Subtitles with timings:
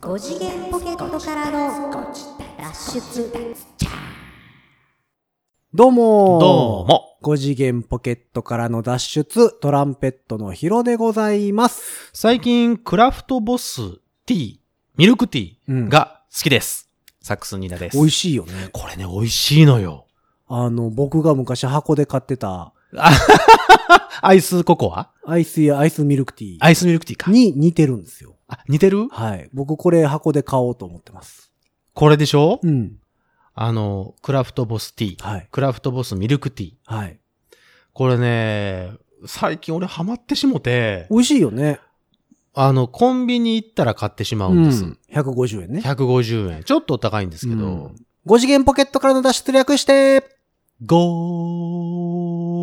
[0.00, 1.90] 5次元ポケットからの
[2.56, 3.56] 脱出
[5.74, 7.18] どうもーどうも。
[7.22, 12.10] 5次元ポケットからの脱出、トランペットのヒロでございます。
[12.12, 14.58] 最近、クラフトボスティー、
[14.96, 16.90] ミルクティうんーが好きです。
[17.20, 17.96] サックスニーナです。
[17.96, 18.68] 美味しいよね。
[18.72, 20.06] これね、美味しいのよ。
[20.46, 22.72] あの、僕が昔箱で買ってた、
[24.22, 25.10] アイスココア？
[25.24, 27.30] アイスやアイスミルクティーアイスミルクティーか。
[27.30, 28.36] に似てるんですよ。
[28.48, 29.08] あ、似てる？
[29.08, 29.48] はい。
[29.52, 31.50] 僕これ箱で買おうと思ってます。
[31.94, 32.60] これでしょ？
[32.62, 32.96] うん。
[33.54, 35.22] あの、クラフトボスティー。
[35.26, 35.48] はい。
[35.50, 36.72] クラフトボスミルクティー。
[36.84, 37.18] はい。
[37.92, 38.92] これね、
[39.26, 41.78] 最近俺ハマってしもて、美味しいよね。
[42.54, 44.84] あの、コンビニ行ったら買ってしまうんです。
[44.84, 44.98] うん。
[45.12, 45.80] 150円ね。
[45.84, 46.62] 150円。
[46.64, 47.96] ちょっとお高いんですけど、うん
[48.26, 50.22] 5次元ポケットからの脱出略して、
[50.84, 52.59] ごー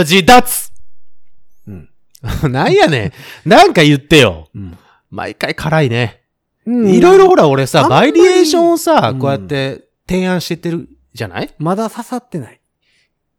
[0.00, 0.70] 自脱
[1.66, 1.88] うん。
[2.52, 3.12] なんやね
[3.44, 3.48] ん。
[3.48, 4.48] なんか言ってよ。
[4.54, 4.78] うん。
[5.10, 6.20] 毎回辛いね。
[6.66, 11.50] うんいろいろほら俺さ、バイリエーションをさ、うんこうやって提案してってるじゃない？
[11.58, 12.60] まだ刺さってない。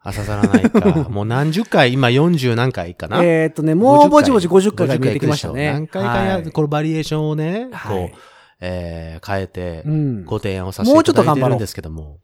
[0.01, 0.79] あ、刺さらないか。
[1.09, 3.23] もう何十回、今40何回かな？
[3.23, 5.71] えーっとね、もうぼちぼち50回が見えてきました50ね。
[5.73, 8.17] 何回かや、はいこのバリエーションをね、はいこう、
[8.61, 10.23] えー、変えてう、ん。
[10.25, 12.19] ご提案をさせていただいてるんですけども。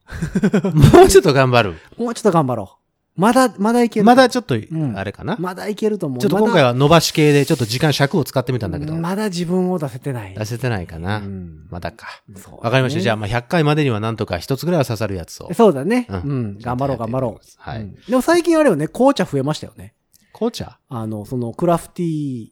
[0.72, 1.74] もうちょっと頑張 る。
[1.98, 2.81] もうちょっと頑張ろう。
[3.14, 4.06] まだ、まだいける。
[4.06, 5.36] まだちょっとん、あれかな？
[5.38, 6.18] まだいけると思う。
[6.18, 10.34] ちょっと今回は伸ばし系でちょっと時間尺を使ってみたんだけど、まだ自分を出せてない。
[10.34, 11.18] 出せてないかな？
[11.18, 12.22] うんまだか。
[12.62, 13.00] わかりました。
[13.00, 13.16] じゃあ、あ。
[13.18, 15.52] まあ、100回までにはなんとか一つぐらいは刺さるやつを。
[15.52, 16.06] そうだね。
[16.08, 16.58] ううんん。
[16.58, 17.46] 頑張ろう、頑張ろう。
[17.58, 19.94] はいうんでも最近あれよね、紅茶増えましたよね。
[20.32, 20.78] 紅茶？
[20.88, 22.48] あの、その、クラフティー、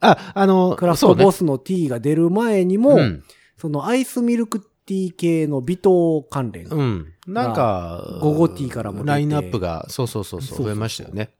[0.00, 3.24] あ、あの、クラフトボスのティーが出る前にも、うん。
[3.56, 6.66] その、アイスミルクティー系の微糖関連。
[6.66, 7.12] うん。
[7.26, 11.30] なんか、ゴゴティーからもラインナップが、そうそうそう増えましたよね。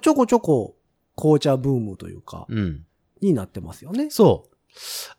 [0.00, 0.76] ちょこちょこ、
[1.16, 2.84] 紅茶ブームというか、うん。
[3.20, 4.10] になってますよね。
[4.10, 4.54] そう。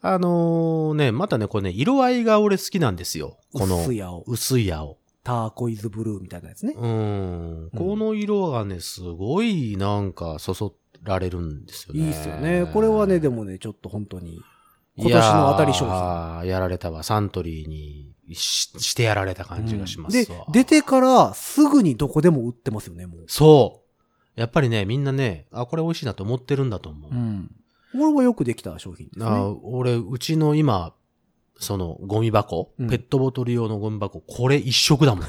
[0.02, 3.38] あのね、またね、これね、色合いが俺好きなんですよ。
[3.54, 4.98] この、薄い青、薄い青。
[5.24, 6.74] ターコイズブルーみたいなやつね。
[6.78, 7.72] うん。
[7.76, 12.02] この色がね、すごいなんか、そそられるんですよね。
[12.02, 12.70] いいっすよね。
[12.72, 14.40] これはね、でもね、ちょっと本当に、
[14.98, 15.94] 今年の当たり商品。
[15.94, 17.04] ああ、やられたわ。
[17.04, 23.24] サントリーにししてやられた感じがしますでわ。、出てからすぐにどこでも売ってますよね、もう。
[23.28, 23.84] そ
[24.38, 24.40] う。
[24.40, 27.14] やっぱりね、みんなね、あ、これ美味しいなと思ってるんだと思う。
[27.14, 27.52] ん。
[27.92, 29.26] これはよくできた商品ですね。
[29.26, 30.94] あ俺、うちの今、
[31.58, 35.26] その、ゴミ箱、うんペットボトル用のゴミ箱、これ一色だもん。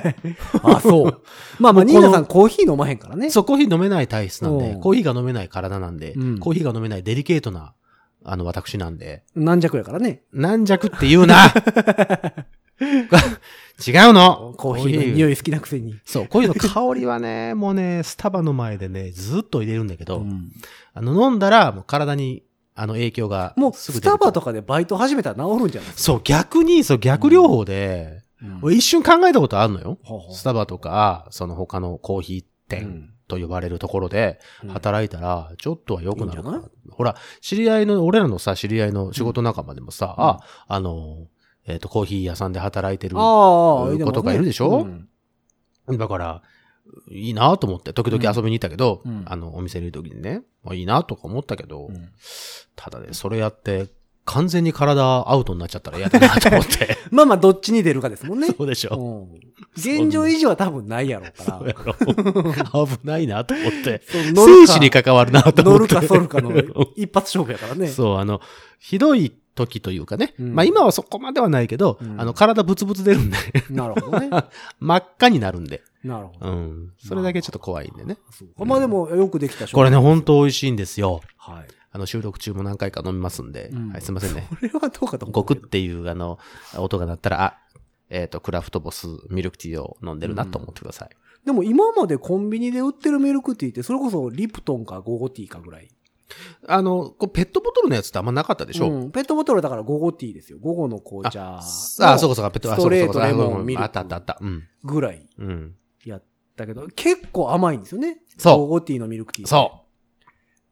[0.62, 1.22] あ、そう。
[1.60, 3.28] まあまあ、ニーナさんコーヒー飲まへんからね。
[3.30, 7.74] そう、コーヒー飲めない体質なんで、うんコーヒーが飲めない体なんで、うんコーヒーが飲めないデリケートな、
[8.28, 10.22] あの、私なんで、軟弱やからね。
[10.32, 11.46] 軟弱って言うな
[12.78, 15.32] 違うのコーヒーの匂い。
[15.32, 15.94] い好きなくせに。
[16.04, 20.50] そう、コーヒーの香りはね、もうね、スタバの前でね、ずっと入れるんだけど、うん
[20.94, 22.42] あの、飲んだら、もう体に、
[22.74, 25.90] あの、影響がもう、スタバとかでバイト始めたら治るんじゃない？
[25.96, 29.98] そう、逆に、そう、逆療法で、うん俺一瞬考えたことあるのよ。
[30.02, 34.70] ほうほうスタバとか、その他のコーヒーう店んと呼ばれるところでうん。
[34.70, 36.68] 働いたら、ちょっとは良くなるかいいんな。
[36.90, 40.24] ほら、知り合いの、俺らのさ、知り合いの仕事仲間でもさ、うん。
[40.24, 41.26] あ、あの、
[41.66, 43.16] えっ、と、コーヒー屋さんで働いてる。
[43.18, 44.86] ああ、いうことがいるでしょ？
[45.88, 45.98] うん。
[45.98, 46.42] だから、
[47.10, 49.24] いいなと思って、時々遊びに行ったけど、うん。
[49.26, 52.10] あの、お店にいる時にね、まあいいなとか思ったけど、うん。
[52.76, 53.88] ただね、それやって、
[54.26, 56.98] 完全に体アウトになっちゃったら嫌だなと思って。
[57.10, 58.48] まあまあ、どっちに出るかですもんね。
[58.48, 59.28] そうでしょ。
[59.30, 59.46] うん
[59.78, 61.58] 現状維持は多分ないやろうから。
[61.58, 61.74] そうや
[62.72, 64.02] ろ危ないなと思って。
[64.34, 65.94] 生死に関わるなと乗る思って。
[65.94, 66.52] か反るかの
[66.96, 67.88] 一発勝負やからね。
[67.88, 68.40] そう、あの、
[68.78, 70.34] ひどい時というかね。
[70.38, 73.36] うんまあ今はそこまではないけど、うんあの、体ブツブツ出るんで、
[73.70, 74.30] なるほどね。
[74.80, 75.82] 真っ赤になるんで。
[76.02, 76.50] なるほど。
[76.50, 76.92] うん。
[76.98, 78.16] それだけちょっと怖いんでね。
[78.56, 81.20] まあでも、よくできた商品これね、ほんと美味しいんですよ。
[81.36, 81.75] はい。
[81.96, 83.70] あの、収録中も何回か飲みますんで。
[83.72, 84.46] うんはい、すいませんね。
[84.50, 85.32] これはどうかと思う。
[85.32, 86.38] ゴクっていう、あの、
[86.76, 87.58] 音が鳴ったら、あ、
[88.10, 91.08] えっ、と、クラフトボスミルクティーを飲んでるなと思ってください。
[91.46, 95.88] でも今までコンビニで売ってるミルクティーって、それこそリプトンかゴゴティーかぐらい。
[96.68, 99.10] あの、こうペットボトルのやつってあんまなかったでしょ、うん。
[99.10, 100.58] ペットボトルだからゴゴティーですよ。
[100.60, 104.38] ゴゴの紅茶あ、あ、そうかそうか、ペット、あストレートレモンミルクあったあったあった。
[104.38, 104.64] うん。
[104.84, 105.74] ぐらいうん。
[106.04, 106.22] やっ
[106.56, 108.18] たけど、結構甘いんですよね。
[108.36, 109.48] そうゴゴティーのミルクティー。。
[109.48, 109.85] そう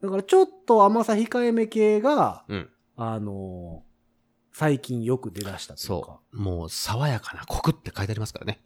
[0.05, 2.55] だからちょっと甘さ控えめ系が、う。
[2.55, 2.71] うん。
[2.97, 3.95] あのー
[4.57, 6.21] 最近よく出だしたというかそ。
[6.33, 6.41] う。
[6.41, 8.61] もう、爽やかなコクって書いてありますからね。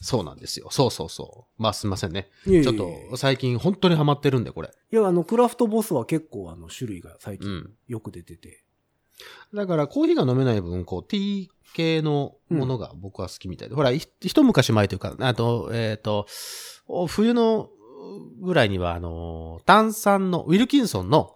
[0.00, 0.68] そうなんですよ。
[0.70, 1.62] そうそうそう。
[1.62, 2.30] まあ、すみませんね。
[2.46, 4.70] いやいやちょっと、最近本当にハマってるんで、これ。
[4.90, 7.74] いや、あの、クラフトボスは結構あの、種類が最近うん。
[7.86, 8.64] よく出てて。
[9.52, 13.74] だから、コーヒーが飲めない分、こう、ティー系のものが僕は好きみたいで。
[13.74, 16.26] ほら、ひ一昔前というか、あと、えっ、と、
[16.86, 17.68] お冬の
[18.40, 21.34] ぐらいには、あの、の、炭酸の、ウィルキンソンの、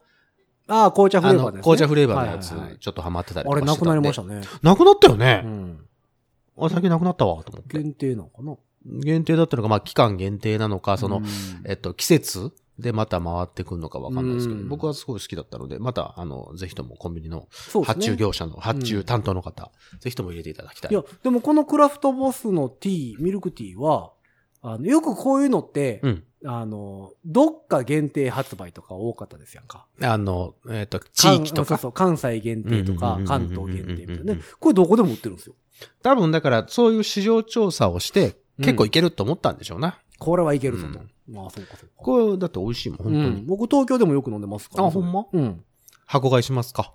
[0.68, 1.62] ああ、紅茶フレーバーですね。
[1.62, 4.00] 紅茶フレーバーのやつちょっとハマってたりとあれ、かしてたんで。
[4.00, 4.58] なくなりましたね。
[4.62, 5.34] なくなったようね。
[5.36, 5.78] ん。
[6.58, 7.78] あ、最近なくなったわ、と思って。
[7.78, 8.56] 限定なのかな？
[8.84, 11.24] 限定だったのか、まあ、期間限定なのか、その、うん
[11.64, 17.48] えっと、季節でまた回ってくるのかわかんないですけど、うん僕はすごい好きだったので、また、あの、ぜひともコンビニの。
[17.84, 19.70] 発注業者の、発注担当の方、
[20.00, 20.90] ぜひとも入れていただきたい。
[20.90, 24.12] いや、でもこのクラフトボスのティー、ミルクティーは、
[24.62, 26.24] あの、よくこういうのって、うん。
[26.44, 29.86] あの、どっか限定発売とか多かったですやんか。
[30.00, 31.66] あの、えっ、と、地域とか。
[31.66, 34.44] 関そうそう、関西限定とかうんうんうんうんうん、関東限定みたいなうんうんね。
[34.58, 35.54] これどこでも売ってるんですよ。
[36.02, 39.98] 多分だから、そういう市場調査をして、うん結構いけると思ったんでしょうな。
[40.18, 40.98] これはいけるぞと。
[40.98, 41.94] うんまあ、そうかそうか。
[41.96, 43.24] これ、だって美味しいもん、本当に。
[43.24, 43.46] うん。
[43.46, 44.84] 僕東京でもよく飲んでますから。
[44.84, 45.24] あほんま？
[45.32, 45.64] うん。
[46.04, 46.92] 箱買いしますか。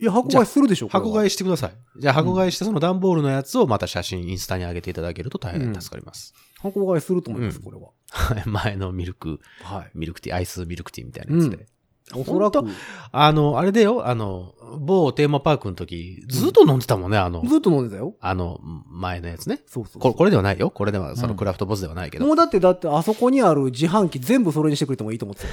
[0.00, 1.26] いや、箱買いするでしょ、箱買い。
[1.26, 1.72] いしてください。
[1.98, 6.34] じゃあ箱買いしてその段ボールのやつをまた写真インスタに上げていただけると大変助かります。
[6.60, 7.90] 箱買いすると思います、うんこれは。
[8.10, 9.90] は い前のミルク、はい。
[9.94, 11.56] ミルクティー、アイスミルクティーみたいなやつで。
[11.56, 11.66] うん
[12.14, 12.64] おそらく
[13.12, 18.14] あの、あれだよ、あの、某テーマパークの時、ずっと飲んでたもんね、あの、ずっと飲んでたよ。
[18.20, 19.60] あの、前のやつね。
[19.66, 20.70] そうそうそうこれ、これではないよ。
[20.70, 22.26] これでは、そのうんクラフトボスではないけど。
[22.26, 25.44] もうだって、だって、あそこにある自販機全部それにしてくれてもいいと思って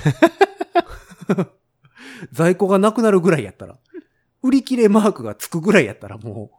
[1.36, 1.48] たよ。
[2.32, 3.78] 在庫がなくなるぐらいやったら。
[4.46, 6.52] 売り切れマークがつくぐらいやったらも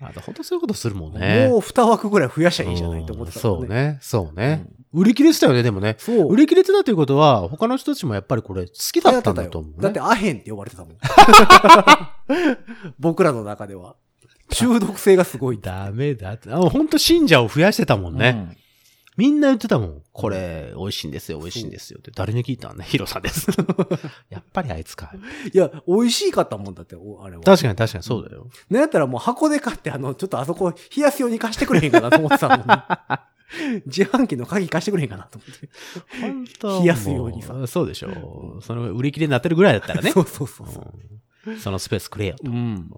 [0.00, 1.48] あ本当そういうことするもんう、ね。
[1.48, 3.66] もう2枠ぐらい増やしゃいいじゃないと思ってたからそう。
[3.66, 3.98] ね。
[4.00, 4.66] そうね。
[4.92, 5.96] 売り切れてたよね、でもね。
[5.98, 6.32] そう。
[6.32, 9.78] 売り切れてたということは、他の人たちもやっぱりこれ好きだったんだと思う、ね。
[9.80, 10.96] だってアヘンって呼ばれてたもん。
[12.98, 13.96] 僕らの中では。
[14.50, 15.58] 中毒性がすごい。
[15.60, 16.50] ダメだって。
[16.50, 18.46] あ、本当信者を増やしてたもんね。
[18.48, 18.56] うん
[19.16, 20.02] みんな言ってたもん。
[20.12, 22.10] これ、美味しいんですよ、美味しいんですよって。
[22.10, 23.46] 誰に聞いたんねヒロさんです。
[24.28, 25.12] やっぱりあいつか。
[25.52, 27.42] いや、美味しかったもんだって、おあれは。
[27.42, 28.48] 確かに確かにそうだよ。
[28.70, 32.82] なんやったらもう箱で買って、あの、ちょっとあそこ冷やすように貸してくれへんかなと思ってたもん、ね。
[33.86, 35.68] 自販機の鍵貸してくれへんかなと思って。
[36.20, 38.62] 本当冷やすようにさそうでしょう。
[38.62, 40.10] その売り切れになってるぐらいだったらね。
[40.12, 40.84] そうそうそうそう。
[40.84, 42.50] うんそのスペースくれよと。
[42.50, 42.88] うん。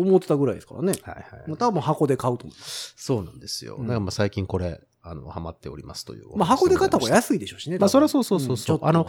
[0.00, 0.92] うんと思ってたぐらいですからね。
[1.02, 1.24] はいはい。
[1.48, 2.94] まあ、多分箱で買うと思います。
[2.96, 3.76] そうなんですよ。
[3.76, 6.36] うんだからまあ最近これ、あの、ハマっておりますという。
[6.36, 7.78] まあ、箱で買った方が安いでしょうしね。
[7.78, 9.06] まあ、そりゃそうそうそうそう、んちょっとあの、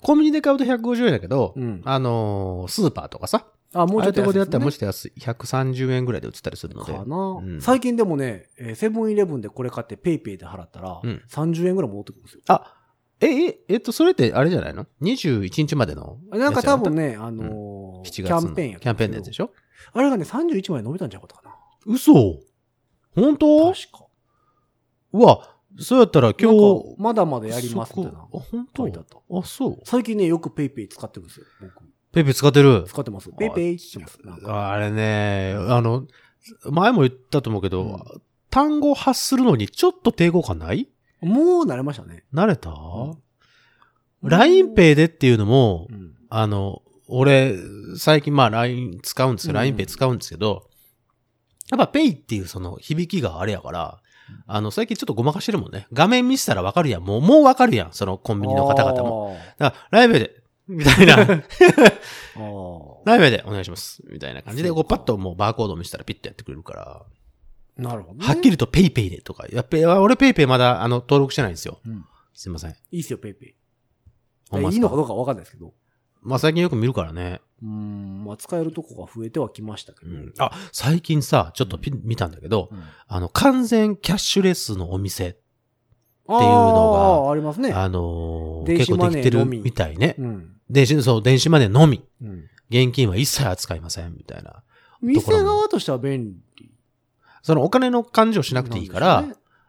[0.00, 5.12] コンビニで買うと150円だけど、うんあのー、スーパーとかさ、あ、もうちょっとああいうとこでやったらもう安ちょっと安い。
[5.18, 6.92] 130円ぐらいで売ってたりするので。
[6.92, 12.40] かな、うん最近でもね、えーセブンイレブンでこれ買ってペイペイで払ったら、うん30円ぐらい戻ってくるんですよ。
[12.48, 12.74] あ、
[13.20, 19.50] え、え、えっと、それってあれじゃないの ?21 日までのなんか多分ね、ね、あのー7月のキャンペーンやキャンペーンのやつでしょ？
[19.92, 21.56] あれがね、31まで伸びたんちゃうかったかな。
[21.86, 22.12] 嘘
[23.14, 23.72] 本当？
[23.72, 24.06] 確か。
[25.12, 28.82] うわ、そうやったら今日、まだまだやりますみたいなあ、本当？
[28.84, 29.18] 書いてあった。
[29.18, 29.80] あ、そう。
[29.84, 31.84] 最近ね、よくペイペイ使ってるんですよ、僕。
[32.12, 32.84] ペイペイ使ってる？
[32.86, 33.30] 使ってます。
[33.38, 34.46] ペイペイって言ってます。
[34.50, 36.06] あれね、あの、
[36.70, 37.98] 前も言ったと思うけど、うん
[38.52, 40.90] 単語を発するのにちょっと抵抗感ない？
[41.22, 42.24] もう慣れましたね。
[42.34, 43.18] 慣れた、ん
[44.22, 46.14] ?LINEPay でっていうのも、うん。
[46.28, 46.81] あの、
[47.12, 47.56] 俺、
[47.96, 49.52] 最近まあ LINE 使うんですよ。
[49.52, 50.68] うん LINEPay 使うんですけど、
[51.70, 53.98] やっぱ Pay っていうその響きがあれやから、
[54.46, 55.86] あの、最近ちょっとごまかしてるもんね。
[55.92, 57.02] 画面見せたらわかるやん。
[57.02, 57.92] もう、もうわかるやん。
[57.92, 59.08] そのコンビニの方々も。
[59.30, 59.36] も。
[59.58, 61.14] だから、LINEPay で、みたいな。
[61.14, 64.02] あー LINEPay でお願いします。
[64.08, 67.02] みたいな感じで、こうパッともうバーコード見せたらピッとやってくれるから。
[67.76, 68.26] なるほどね。
[68.26, 69.46] はっきりと PayPay でとか。
[69.52, 71.80] やっぱり、俺 PayPay まだあの登録してないんですよ。
[71.86, 72.04] うん
[72.34, 72.70] すいません。
[72.70, 73.54] いいっすよ、ペイペイ。
[74.50, 74.76] ほんまっすか？
[74.76, 75.74] いいのかどうかわかんないですけど。
[76.22, 77.40] まあ最近よく見るからね。
[77.62, 80.12] うん、まあ使えるとこが増えてはきましたけど。
[80.12, 80.32] うん。
[80.38, 85.36] あ、最近さ、ちょっと見たんだけど、うんあの、完全キャッシュレスのお店、
[86.22, 87.72] っていうのがありますね。
[87.72, 90.14] あのー結構できてるみみたいね。
[90.18, 90.56] うん。
[90.70, 92.04] 電子、そう、電子マネーのみ。
[92.22, 92.44] うん。
[92.70, 94.62] 現金は一切扱いません、みたいな。
[95.00, 96.70] 店側としては便利。
[97.42, 99.24] そのお金の勘定しなくていいから、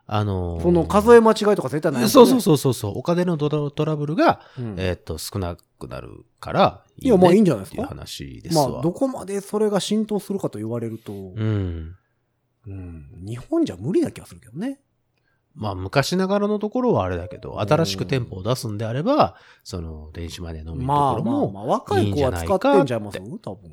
[0.06, 2.94] あのーその数え間違いとか絶対ないね、そうそうそうそうそう。
[2.98, 8.70] お金のトラトラブルが、うんえーっと、少なくなるからいいやまあいいんじじゃないですかっていう話ですわ。
[8.70, 11.96] まあ、どこまでそれが浸透するかと言われると、うん。
[12.66, 14.80] うん日本じゃ無理な気がするけどね。
[15.56, 23.20] まあ、昔ながらのところはあれだけど、新しく店舗を出すんであれば、その、電子マネーのみところも、まあまあ、若い子は使ってんじゃいます？
[23.20, 23.72] 多分。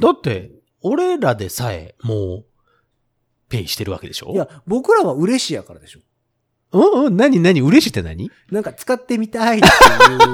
[0.00, 2.46] だって、俺らでさえ、もう、
[3.48, 4.30] ペイしてるわけでしょ？
[4.32, 6.00] いや、僕らは嬉しいやからでしょ。
[6.76, 8.30] うんうん、何何嬉しいって何？
[8.50, 9.70] なんか使ってみたいってい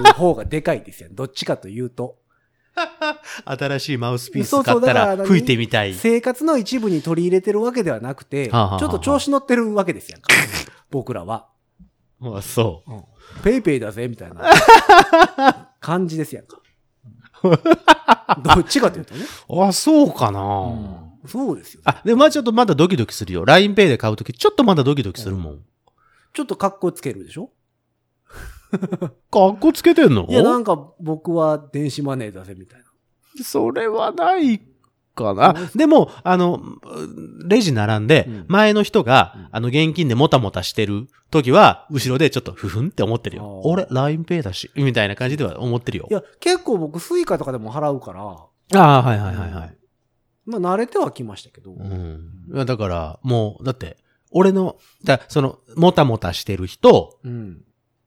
[0.01, 1.09] う方がでかいですよ。
[1.13, 2.17] どっちかというと。
[3.45, 5.95] 新しいマウスピース買ったら吹いてみたい。
[5.95, 10.29] 生活の一部に取り入れてるわけではなくて、ちはあはあはあょっと調子乗ってるわけですやんか。
[10.91, 11.49] 僕らは。
[12.19, 12.83] まあ、そ
[13.43, 14.49] ペイペイだぜ、みたいな
[15.81, 16.59] 感じですやんか。
[17.43, 19.25] どっちかというとね。
[19.49, 19.63] う。
[19.63, 20.41] あ、そうかな、
[21.27, 21.81] そうですよ。
[21.85, 23.45] あ、でもまあちょっとまだドキドキするよ。
[23.45, 25.61] LINEPay で買うとき、ちょっとまだドキドキするもん。
[26.33, 27.51] ちょっと格好つけるでしょ？
[29.31, 30.27] かっこつけてんの？
[30.29, 32.87] いや、なんか僕は電子マネー出せみたいな。
[33.45, 34.61] それはない
[35.15, 35.51] かな。
[35.51, 36.63] あでも、あの、
[37.47, 43.61] レジ並んでうん、前の人が、うんあの、現金でもたもたしてる時は、後ろでちょっとふふんって思ってるよ。
[43.65, 46.07] 俺、LINEPay だし、みたいな感じでは思ってるよ。
[46.11, 49.77] いや、結構僕スイカとかでも払うから、ああ、はいはいはいはい。
[50.47, 51.73] まあ慣れてはきましたけど。
[51.73, 52.65] うん。
[52.67, 53.99] だから、もう、だって、
[54.33, 57.63] 俺の、だその、もたもたしてる人、うん。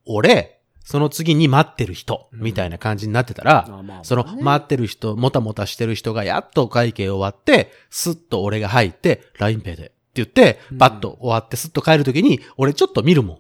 [0.06, 9.95] 俺、その次に待ってる人、うんみたいな感じになってたら、あまあその、ね待ってる人、もたもたしてる人がやっとお会計終わって、スッと俺が入って、LINEPay で。
[10.22, 13.38] って言ってうん、パッと終わってスッと帰るときに、俺ちょっと見るもん。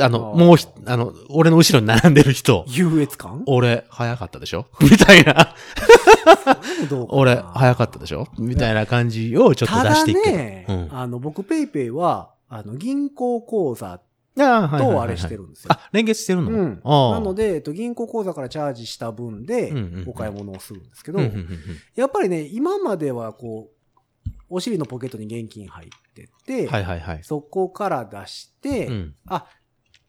[0.00, 2.64] あの、もうひ、あの、俺の後ろに並んでる人。
[2.68, 3.44] 優越感？
[3.46, 4.66] 俺、早かったでしょ？
[4.80, 5.54] みたいな。
[7.10, 8.26] 俺、早かったでしょ？
[8.38, 10.36] みたいな感じをちょっと出していくけど。
[10.36, 14.00] ね、うんあの、僕ペイペイは、あの、銀行口座
[14.34, 15.72] とあれしてるんですよ。
[15.72, 16.50] あ、連結してるの？
[16.50, 16.80] うん。
[16.84, 19.72] なので、えっと、銀行口座からチャージした分で
[20.06, 21.20] お買い物をするんですけど
[21.94, 23.75] やっぱりね、今まではこう、
[24.48, 27.24] お尻のポケットに現金入ってて、はいはいはい。
[27.24, 29.14] そこから出して、うん。
[29.26, 29.46] あ、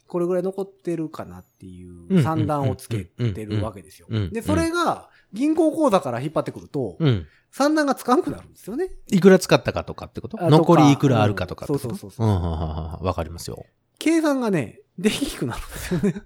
[0.08, 4.08] これぐらい残ってるかなっていう算段をつけてるわけですよ。
[4.32, 7.25] で、それが銀行口座から引っ張ってくると、うん。
[7.50, 8.89] 算段がつかんくなるんですよね。
[9.10, 10.38] いくら使ったかとかってこと？
[10.38, 11.89] 残りいくらあるかとかってこと？
[11.89, 13.65] うんそうそうそうそうわかりますよ。
[14.00, 16.22] 計算がね、できにくくなるんですよね。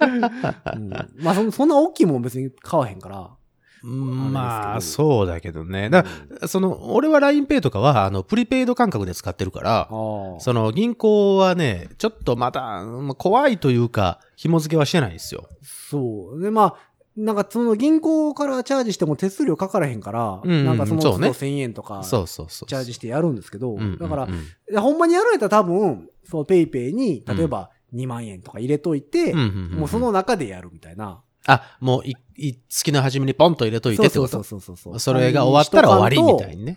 [0.00, 3.36] うんまあそ、そんな大きいもん別に買わへんから。
[3.82, 5.90] まあ、そうだけどね。
[5.90, 6.08] だか
[6.42, 15.48] らその、俺は LINEPay とかは、あの、プリペイド感覚で使ってるから、その、銀行はね、ちょっとまだ、まあ怖いというか、紐付けはしてないんですよ。
[15.62, 16.40] そう。
[16.40, 22.68] で、まあ、なんかその銀行からチャージしても手数料かからへんから、うんうんなんかそのそうね都度1000円とか、そうそうそう。
[22.68, 31.22] チャージしてやるんですけど、うんうんうんだから、ほんまにやられたら多分、そのペイペイに、例えば2万円とか入れといて、うんうんうんうんもうその中でやるみたいな。
[31.46, 34.28] あ、もうい、い、月の初めにポンと入れといてってこと？
[34.28, 36.76] そうそうそうそうそれが終わったら終わりみたいにね。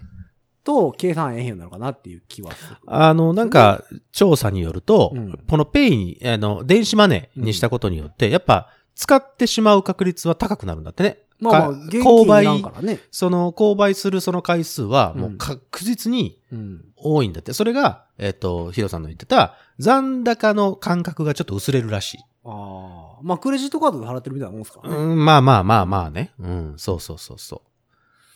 [0.66, 2.78] と、計算ええへんようになるかなっていう気はする。
[2.88, 11.20] あの、なんか、調査によると、うんこのペイに、あの、電子マネーにしたことによって、やっぱ、使ってしまう確率は高くなるんだってね。
[11.40, 13.00] まあまあ、購金なん買、ね。
[13.12, 16.86] その、購買するその回数は、もううん確実にうん。
[16.96, 17.54] 多いんだって。
[17.54, 22.18] それが、えっ、と、ヒロさんの言ってた、残高の感覚がちょっと薄れるらしい。
[22.46, 23.20] ああ。
[23.24, 24.96] まあ、クレジットカードで払ってるみたいなもんですからね。
[24.96, 26.32] うん、まあまあまあまあね。
[26.40, 27.62] うん、そうそうそうそう。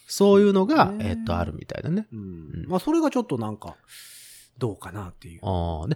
[0.08, 2.08] そういうのが、ねえっ、と、あるみたいだね。
[2.12, 2.66] うん。
[2.68, 3.76] まあ、それがちょっとなんか、
[4.58, 5.40] どうかなっていう。
[5.44, 5.96] ああ、で、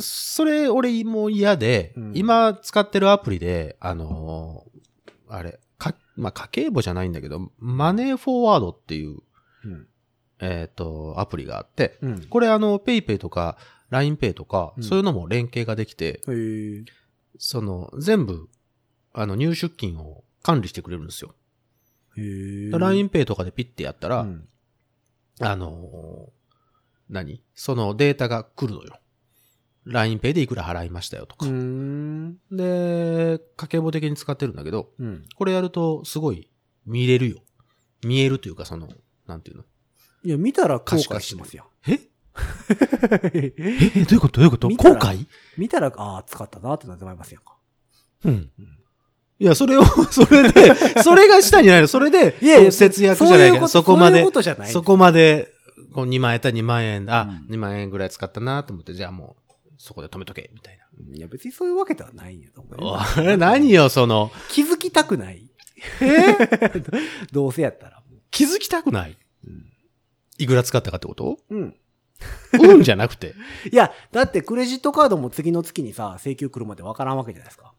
[0.00, 4.76] それ、俺も嫌で、うん今使ってるアプリで、あのー
[5.28, 9.18] あれ、か、まあ、家計簿じゃないんだけど、マネーフォワードっていう、
[9.64, 9.86] うん。
[10.40, 12.26] えっ、と、アプリがあって、うん。
[12.26, 13.56] これあの、ペイペイとか、
[13.90, 16.84] LINEPay とか、うんそういうのも連携ができて、へえ。
[17.38, 18.48] その、全部、
[19.12, 21.34] あの、入出金を管理してくれるんですよ。
[22.16, 22.70] へえ。
[22.70, 24.48] ラインペイとかでピッてやったら、うん
[25.40, 26.30] あのー
[27.08, 27.42] 何？
[27.54, 28.98] そのデータが来るのよ。
[29.86, 31.46] LINEPay でいくら払いましたよとか。
[31.46, 35.24] で、家計簿的に使ってるんだけど、うん。
[35.36, 36.50] これやるとすごい
[36.84, 37.42] 見れるよ。
[38.04, 38.88] 見えるというかその、
[39.26, 39.64] なんていうの
[40.24, 41.70] いや、見たら後悔しますよ。
[41.86, 42.00] え
[43.32, 43.50] え、
[44.04, 44.68] どういうことどういうこと？
[44.68, 45.26] 見たら後悔？
[45.56, 47.56] 見たら、ああ、使ったなってなってまいりますやんか。
[48.24, 48.50] うん。
[49.38, 51.88] いや、それを、 それで、それがしたんじゃないの？
[51.88, 54.70] それで、いやいや節約じゃないけど、そこまでそういうこ、とじゃない。
[54.72, 55.52] そこまで、
[55.92, 60.78] こう2万円やったら2万円、あ、うん2万円ぐらい使ったなと思って、じゃあもう、そこで止めとけ、みたい
[61.14, 62.96] いや、別にそういうわけではないんやと思うよ。
[62.96, 63.06] な。
[63.16, 65.42] あれ何よ、その、気づきたくない。
[66.00, 66.34] え？
[67.32, 68.02] どうせやったら。
[68.30, 69.16] 気づきたくない？
[69.46, 69.66] うん
[70.38, 71.38] いくら使ったかってこと？
[71.50, 71.76] うん。
[72.58, 73.34] うんじゃなくて。
[73.70, 77.74] いや、だってクレジットカードも次の月にさ、請求来るまでわからんわけじゃないですか。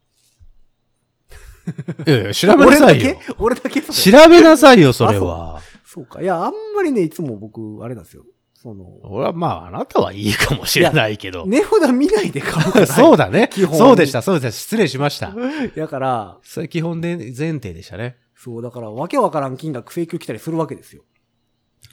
[2.06, 3.34] いやいや、調べな俺ださいよけ。
[3.40, 5.62] 俺だけそ調れべなさいよ、それは。
[5.86, 6.22] そうか。
[6.22, 8.24] いや、あんまりね、いつも僕、あれなんですよ。
[8.54, 11.46] その、俺はまあ、あなたはいいかもしれないけど。
[11.46, 12.88] 値札見ないで買うから。
[12.88, 13.50] そうだね。
[13.52, 14.60] 基本そうでした、そうでした。
[14.60, 15.34] 失礼しました。
[15.76, 18.18] だから、それ基本で前提でしたね。
[18.36, 21.04] そう、だから、わけわからん金額請求来たりするわけですよ。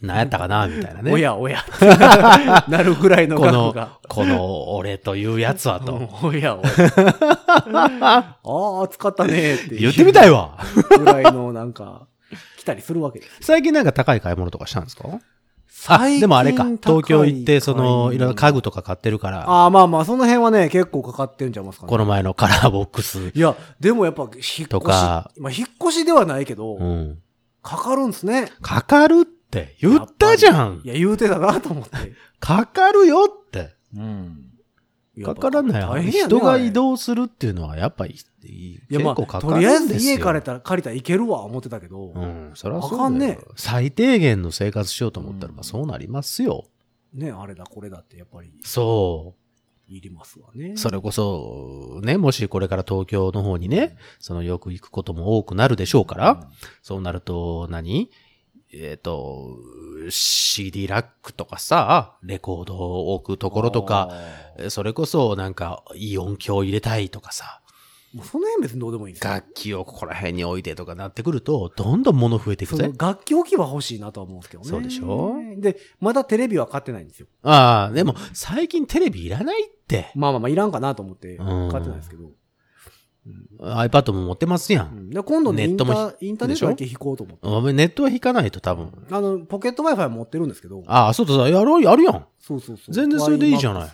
[0.02, 1.12] 何やったかなみたいなね。
[1.12, 1.64] おやおや。
[2.68, 3.74] なるぐらいのこの
[4.08, 6.10] この俺というやつはと。
[6.22, 6.64] おやおや。
[7.72, 9.76] ああ、使ったねって。
[9.76, 10.58] 言ってみたいわ。
[10.98, 12.06] ぐらいの、なんか、
[12.58, 13.30] 来たりするわけです。
[13.40, 15.08] 最近なんか高い買い物とかしたんですか？
[15.86, 16.64] あ、でもあれか。
[16.82, 21.90] 東京行って、その、いろいろ家具とか買ってるから、ああ、まあまあ、その辺はね、結構かかってんじゃいますかね。
[21.90, 23.32] この前のカラーボックス。
[23.34, 24.66] いや、でもやっぱ、引っ越し。
[24.68, 27.18] とかまあ、引っ越しではないけど、うん。
[27.62, 28.50] かかるんすね。
[28.62, 29.43] かかるって
[29.80, 30.88] 言ったじゃんい。
[30.88, 31.90] や、言うてたなと思って。
[32.40, 33.75] かかるよって。
[33.96, 34.50] うん。
[35.23, 36.11] かからない。
[36.11, 38.14] 人が移動するっていうのはやっぱり、
[38.90, 40.12] 結構かかとりあえずるんですよ。
[40.12, 46.64] 家借りたら、借りたらいけるわ、思ってたけど、うん、それはそうあかんねだよ最低限の生活しようと思ったら、うんまあそうなりますよ。
[47.12, 49.34] ね、あれだ、これだって、やっぱり、そ
[49.88, 50.73] いりますわね。
[50.73, 50.78] う。
[50.78, 56.50] それこそ、ね、もしこれから東京の方にね、そのよく行くことも多くなるでしょうから、
[56.82, 58.11] そうなると何、
[58.76, 59.56] えっ、と、
[60.10, 64.10] CD ラックとかさ、レコードを置くところとか、
[64.68, 67.60] それこそなんかいい音響入れたいとかさ、
[68.12, 69.32] もうその辺別にどうでもいいんですよ。
[69.32, 72.92] 楽器をここら辺に置いてとかなってくると、どんどん物増えていくぜ。
[72.96, 74.68] 楽器置きは欲しいなとは思うんですけどね。
[74.68, 75.34] そうでしょ？
[75.58, 77.26] で、まだテレビは買ってないんですよ。
[77.42, 80.12] ああ、でも最近テレビいらないって。
[80.14, 82.30] まあまあまあ、いらんかなと思ってうん買ってないんですけど。
[83.60, 84.90] iPad も持ってますや。
[84.92, 87.72] うんんで今度ネットもーインターネットだけ引こうと思って。
[87.72, 88.92] ネットは引かないと多分。
[89.10, 90.82] あの、ポケット Wi-Fi 持ってるんですけど。
[90.86, 92.26] ああ、そうだそうだ、やろう、やるやん。
[92.38, 92.94] そうそうそう。
[92.94, 93.88] 全然それでいいじゃない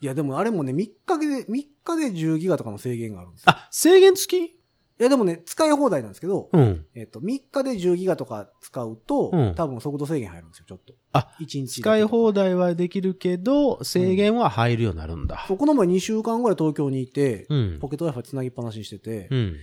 [0.00, 1.46] いや、でもあれもね、3日で、3
[1.84, 3.52] 日で10ギガとかの制限があるんですよ。
[3.52, 4.56] あ、制限付き？
[5.00, 6.86] いや、でもね、使い放題なんですけど、うん。
[6.94, 10.94] えっと、3日で10ギガとか使うと、うん多分速度制限入るんですよ、ちょっと。
[11.12, 15.44] あ、1日だけ使い放題はできるけど、制限は入るようになるんだ。
[15.48, 17.88] そうこの前2週間ぐらい東京にいて、うんポ。
[17.88, 19.56] ケット Wi-Fi 繋ぎっぱなしにしてて、うん。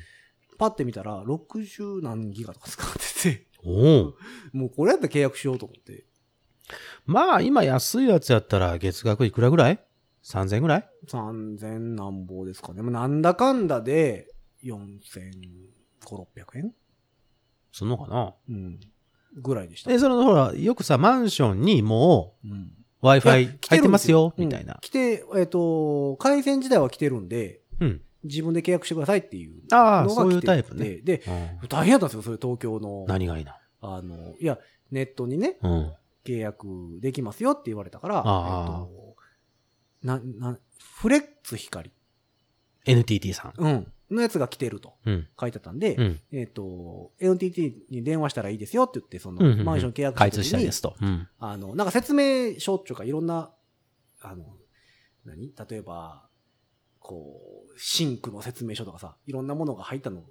[0.57, 4.13] パッて見たら、60何ギガとか使ってて、おお。
[4.51, 6.05] もうこれやったら契約しようと思って。
[7.05, 9.79] まあ、今安いやつやったら月額いくらぐらい
[10.23, 12.81] ?3000 ぐらい？3000何ぼですかね。
[12.81, 14.30] もうなんだかんだで、
[14.63, 15.31] 4500、
[16.01, 16.73] 600円？
[17.71, 18.33] すんのかな？
[18.49, 18.79] うん。
[19.35, 19.91] ぐらいでした。
[19.91, 22.51] え、そのほら、よくさ、マンションにもうん。
[22.51, 24.77] ういや Wi-Fi 入ってますよ、うんみたいな。
[24.81, 28.01] 来て、えっ、と、回線自体は来てるんで、うん。
[28.23, 30.97] 自分で契約してくださいっていうああ、のがそういう来てタイプね。
[30.97, 31.23] で、
[31.61, 33.05] うん大変やったんですよ、それ東京の。
[33.07, 33.57] 何がいいな？
[33.81, 34.59] あの、いや、
[34.91, 35.93] ネットにね、うん。
[36.23, 36.67] 契約
[36.99, 39.15] できますよって言われたから、ああえっと、
[40.03, 40.59] な、な、
[40.99, 41.91] フレッツ光、
[42.85, 43.53] NTT さん。
[43.57, 45.27] うん、のやつが来てるとうん。
[45.39, 46.19] 書いてあったんで、うん。
[46.31, 50.95] えっ、と、NTT に電話したらいいですよって言って、その、うんうんうんマンション契約開通したいですと。
[51.01, 51.27] うん。
[51.39, 53.51] あの、なんか説明書っていうか、いろんな、
[54.21, 54.45] あの、
[55.25, 55.53] 何？
[55.69, 56.27] 例えば、
[56.99, 57.41] こ
[57.75, 60.23] う、シンクの説明書とかさ、いろんなものが入ったの、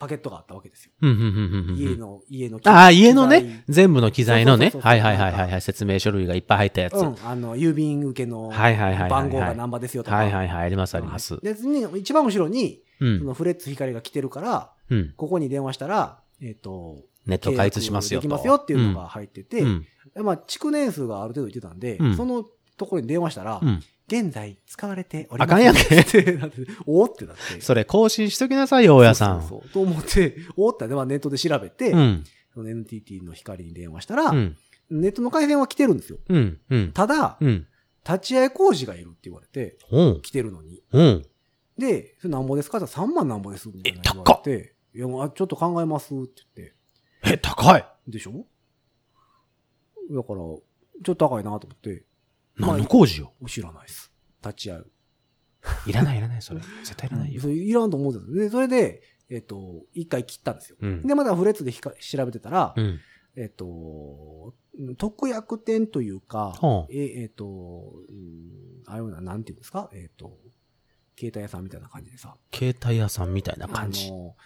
[0.00, 0.92] パケットがあったわけですよ。
[1.02, 2.58] 家の、家の。
[2.64, 4.72] ああ、家のね、全部の機材のね。
[4.80, 5.60] はいはいはいはいはい。
[5.60, 6.94] 説明書類がいっぱい入ったやつ。
[6.94, 10.16] うん、あの、郵便受けのはいはいはいはいはい番号が何番ですよとか。
[10.16, 10.64] はいはいはい。
[10.64, 11.38] ありますあります。
[11.42, 13.18] で、に一番後ろに、うん。
[13.18, 15.14] そのフレッツ光が来てるから、うん。
[15.16, 18.28] ここに電話したら、えっ、と、ネット開通しますよと。
[18.28, 19.86] 契約できますよっていうのが入ってて、うん。
[20.14, 22.44] でまあ、築年数がある程度言ってたんで、うんその
[22.76, 23.82] ところに電話したら、うん。
[24.06, 25.52] 現在使われております。
[25.52, 27.60] あかんやんけ ってなっておーってなって。
[27.60, 29.40] それ更新しときなさいよ、大家さん。
[29.42, 32.24] そうそうそうと思って、おーって、まあ、ネットで調べて、うん。
[32.52, 34.56] その NTT の光に電話したら、うん。
[34.90, 36.18] ネットの回線は来てるんですよ。
[36.28, 36.58] うん。
[36.70, 36.92] うん。
[36.92, 37.66] ただ、うん。
[38.04, 40.20] 立ち会い工事がいるって言われて、うん。
[40.22, 40.82] 来てるのに。
[40.92, 41.26] うん。
[41.80, 46.74] で、それなんぼですかって言ったら3万なんぼですみたいな言われて、いや、もうあちょっと考えますって言って、
[47.34, 48.46] え、高いでしょ？
[50.10, 50.60] だから、ちょっ
[51.02, 52.04] と高いなと思って、
[52.56, 53.32] 何の工事よ？
[53.48, 54.12] 知らないです。
[54.42, 54.86] 立ち会う。
[55.86, 56.60] いらないいらない、それ。
[56.82, 58.34] 絶対いらないよいらんと思うんですよ。
[58.44, 60.76] で、それで、えっ、と、一回切ったんですよ。
[60.80, 61.02] うん。
[61.06, 62.98] で、またフレッツでひか調べてたら、うん。
[63.36, 64.54] えっ、と、
[64.96, 67.44] 特約店というか、はあええっ、と、
[68.08, 69.90] うんああいうのはなんていうんですか？
[69.92, 70.36] えっ、と、
[71.20, 74.08] 携帯屋さんみたいな感じでさ、携帯屋さんみたいな感じ。
[74.08, 74.36] あの、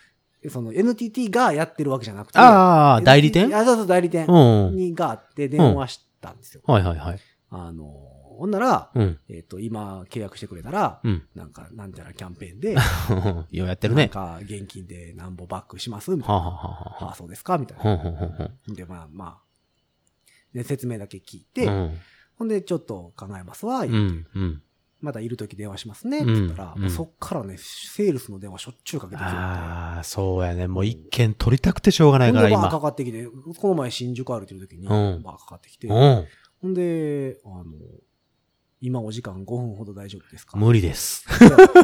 [0.51, 3.55] その NTT がやってるわけじゃなくて、ああ、代理店？
[3.57, 4.77] あ、そうそう、代理店うん。
[4.77, 6.63] にがあって電話したんですよ。
[6.67, 7.19] はいはいはい。
[7.51, 9.19] あの、ほんなら、うん。
[9.29, 11.23] えっ、と、今契約してくれたら、うん。
[11.37, 12.75] なんか、なんちゃらキャンペーンで、
[13.57, 14.03] ようやってるね。
[14.03, 16.35] なんか、現金で何ぼバックしますみたいな。
[16.35, 17.57] はあ、はあはあははあ、そうですか？
[17.59, 18.51] みたいな。
[18.75, 19.43] で、まあまあ、
[20.53, 21.99] で、説明だけ聞いて、うん。
[22.37, 24.27] ほんで、ちょっと考えますわ、うん。
[24.35, 24.63] うん。
[25.05, 29.37] またいるとき電話しますね、って言ったら、うんもうそっからね、セールスの電話しょっちゅうかけてきてて。
[29.37, 30.67] ああ、そうやね。
[30.67, 32.81] もう一件取りたくてしょうがないから、ほんで、バーか今。
[32.81, 33.27] かってきて、
[33.61, 36.25] この前新宿歩いてるときに、うんバーかかってきて、うん。
[36.63, 37.65] ほんで、あの、
[38.81, 40.59] 今お時間5分ほど大丈夫ですか？
[40.59, 41.25] 無理です。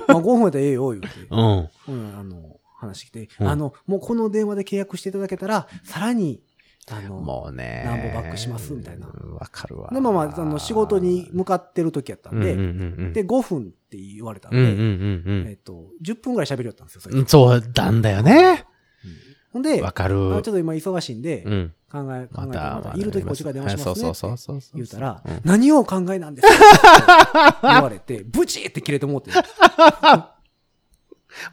[0.09, 1.09] まあ5分やったらええよ、言うて。
[1.31, 1.69] うん。
[1.89, 6.43] うん、あの、話来て、うんあの、もうこの電話で契約していただけたら、さらに、
[6.89, 7.83] あの、もうね。
[7.85, 9.91] なんぼバックしますみたいなうんわかるわ。
[9.93, 17.11] で、まあまあ、あの、仕事に向かってる時やったんで、うんうんうんうん、で、5分って言われたんで、うんうんうんえっと、10分ぐらい喋りよったんですよ、そ。
[17.27, 18.65] そうなんだよね。
[19.53, 20.37] ほんで、わかる。
[20.37, 21.75] あちょっと今忙しいんで、うん。
[21.91, 24.77] 考え、考えて、また、いる時こっちから電話しますねそうそうそうそう。
[24.77, 27.59] 言うたらうん、何をお考えなんですか？
[27.63, 29.33] 言われて、 ブチって切れてもうて、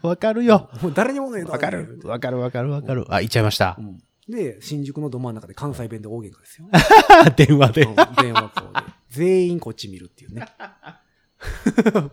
[0.02, 0.70] わかるよ。
[0.80, 2.00] もう誰にもねえわかる。
[2.04, 3.04] わかるわかるわかる。
[3.08, 3.82] あ、言っちゃいましたう。
[3.82, 6.68] んで、新宿のど真ん中で関西弁で大喧嘩ですよ。
[7.36, 7.94] 電話でうん。
[7.94, 8.80] 電話こうで。
[9.10, 10.46] 全員こっち見るっていうね。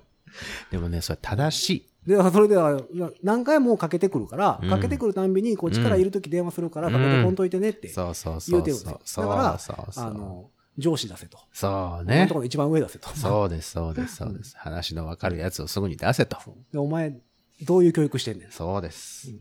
[0.71, 1.89] でもね、それ正しい。
[2.07, 9.01] で、それでは、な何回もかけてくるから、うんかけてくるたんびに、こっちからいるとき電話するから、かけてこんといてねって、そうそうそう言うてるんですよ。
[9.03, 9.25] そう。
[9.25, 11.39] だからそうそうあの、上司出せと。
[11.51, 12.33] そうこのねと。
[12.35, 13.09] ころ一番上出せと。
[13.09, 14.55] そうです、そうです、そうです。
[14.57, 16.37] 話のわかるやつをすぐに出せと。
[16.71, 17.17] で、お前、
[17.63, 18.51] どういう教育してんねん。
[18.51, 19.31] そうです。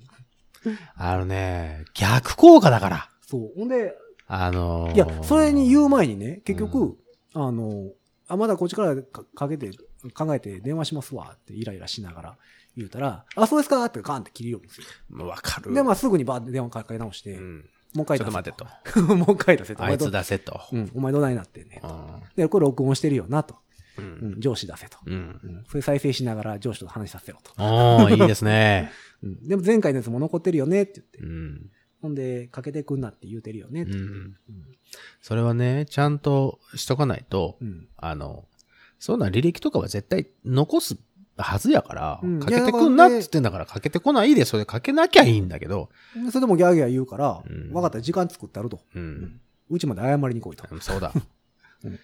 [0.96, 3.10] あのね、逆効果だから。
[3.26, 3.52] そう。
[3.56, 3.96] ほんで、
[4.26, 6.98] あのーいや、それに言う前にね、結局、
[7.34, 7.90] あの、
[8.28, 9.70] あ、まだこっちからかかけて、
[10.14, 12.38] 考えて電話しますわってイライラしながら
[12.76, 15.26] 言うたら、あ、そうですかってガンって切りよるんですよ。
[15.26, 15.72] わかる。
[15.72, 19.06] で、まあすぐにバーって電話かけ直して、うんもう一回出せちょっと待てと。
[19.06, 19.14] と。
[19.14, 19.84] もう一回出せと。
[19.84, 20.60] あいつお前ど出せと。
[20.72, 21.88] うん、お前どないなってんねんうと。
[21.88, 23.56] んで、これ録音してるよなと。
[23.98, 24.02] う。
[24.02, 24.98] うんん、上司出せと。
[25.06, 25.40] うん。
[25.42, 27.52] うん、それ再生しながら上司と話させろと。
[27.58, 28.90] おー、いいですね。
[29.22, 31.18] うん、でも前回のやつも残ってるよねって言って。
[31.20, 31.70] うん。
[32.02, 33.92] ほんで、かけてくんなって言うてるよねって。
[33.92, 34.34] うん。
[35.20, 37.88] それはね、ちゃんとしとかないとう、ん。
[37.96, 38.46] あの、
[38.98, 40.98] そんな履歴とかは絶対残す
[41.36, 48.80] はずやから、うんかけてくんなって言ってんだから、かけてこないで、それかけなきゃいいんだけど、でそれでもギャーギャー言うから、うん分かったら時間作ってあると。
[48.94, 49.40] うん。
[49.70, 50.80] うちまで謝りに来いと。
[50.80, 51.12] そうだ。
[51.84, 51.98] うんね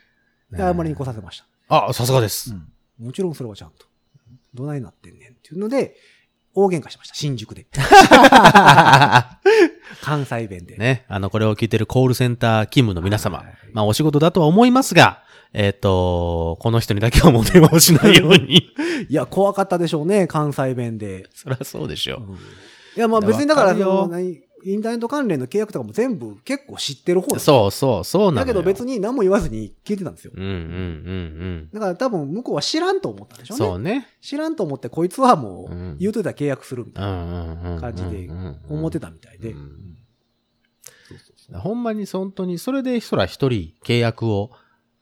[0.50, 1.46] で、謝りに来させました。
[1.70, 2.52] あ、さすがです。
[2.98, 3.86] もちろんそれはちゃんと。
[4.52, 5.94] どないなってんねんっていうので、
[6.52, 7.14] 大喧嘩しました。
[7.14, 7.66] 新宿で。
[10.02, 10.76] 関西弁で。
[10.76, 18.72] ね、あの、これを聞いてるコールセンター勤務の皆様はい、まあお仕事だとは思いますが、えっ、と、この人にだけはもう電話をしないように。
[19.08, 21.28] いや、怖かったでしょうね、関西弁で。
[21.32, 22.22] そりゃそうでしょ。
[22.96, 28.36] いや、まあ別にだから、その何インターネット関連の契約とかも全部結構知ってる方なんですそうそう、そうなのよ。
[28.40, 28.90] だけど別に。
[28.94, 30.32] に何も言わずに聞いてたんですよ。
[30.34, 33.62] うんうんうんだから多分向こうは知らんと思ったんでしうん。
[33.62, 33.90] ょうね。
[33.90, 34.08] そうね。
[34.20, 37.74] 知らんと思ってこいつはもううん言うといたら契約するみたいうんうんうん。
[37.76, 38.28] な感じで
[38.68, 39.54] 思ってたみたいで。
[41.54, 44.52] ほんまに本当に、それでそら一人契約を、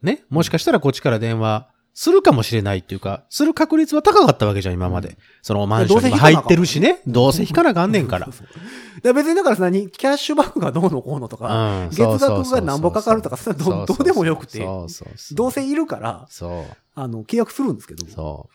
[0.03, 1.69] ね、もしかしたらこっちから電話
[2.01, 5.19] するかもしれないっていうか、する確率は高かったわけじゃん、今まで。
[5.43, 7.01] そのマンションにも入ってるしね。
[7.09, 8.35] どうせ引かなあかんねんからそう。
[8.39, 8.61] そうそ
[8.99, 15.35] うで別にだからさ何、キャッシュバックがどうのこうのとか、うん月額が何ぼかかるとか、それはどどうでもよくて、そうそうそう。
[15.35, 18.49] どうせいるから、そあの、契約するんですけどう。、そ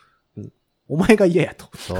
[0.88, 1.66] お前が嫌やと。
[1.66, 1.78] う。
[1.78, 1.96] そ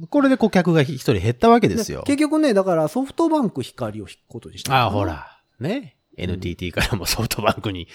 [0.00, 0.06] う。
[0.08, 2.02] これで顧客が一人減ったわけですよ。
[2.06, 5.04] 結局ね、だからソフトバンク光を引くことにしたのかなああ、ほ。
[5.04, 5.40] ら。
[5.60, 5.98] ね。
[6.16, 7.86] NTT からもソフトバンクにうん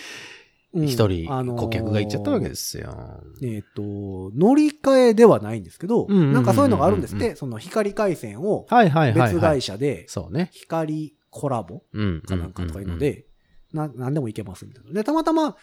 [0.83, 3.21] 一人あのー顧客が行っちゃったわけですよ。
[3.41, 9.55] えっ、と、乗り換えではないんですけど、うんうんうんうんなんかそういうのがあるんですって、その光回線をはいはいはい、別はい。
[9.57, 10.49] 会社でそうね。
[10.53, 12.21] 光コラボうん。
[12.21, 13.25] かなんかとかいうので、
[13.73, 14.91] な、なんでもいけますみたいな。
[14.93, 15.55] で、たまたま、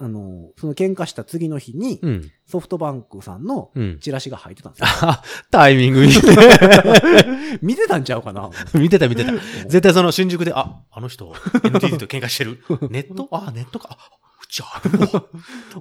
[0.00, 2.08] あの、その喧嘩した次の日に、うん。
[2.10, 2.30] うん。
[2.46, 3.98] ソフトバンクさんのうん。
[4.00, 4.86] チラシが入ってたんですよ。
[5.02, 5.22] あ、
[5.52, 6.12] タイミングいい。
[7.62, 8.50] 見てたんちゃうかな？
[8.74, 9.32] 見てた見てた。
[9.68, 12.58] 絶対その新宿で、あ、あの人、NTT と喧嘩してる。
[12.90, 13.28] ネット？
[13.30, 13.98] あ、ネットか。
[14.62, 14.98] あ、うちあ。
[14.98, 15.24] るわ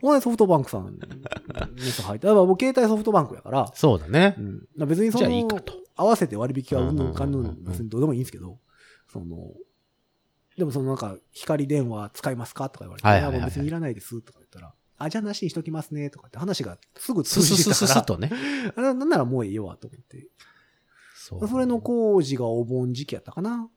[0.01, 4.36] ほんでソフトバンクさんに入って、だから僕携帯ソフトバンクやから、そうだね。
[4.38, 4.41] う。
[4.41, 5.45] ん、別にそじゃあいい
[5.95, 8.57] 合わせて割引はうんぬんかんぬうん別にどうでもいいんですけど、
[9.12, 9.51] その、
[10.57, 17.75] でもそのなんか、光電話使いますかとか言われて、はいはいはいやもう別にいらないですとか言ったら、あ、じゃあなしにしときますねとかって話がすぐス通じてたから。
[17.75, 18.31] スススス、とね。
[18.77, 20.27] あなんならもういいわと思って。
[21.15, 23.69] そそれの工事がお盆時期やったかな。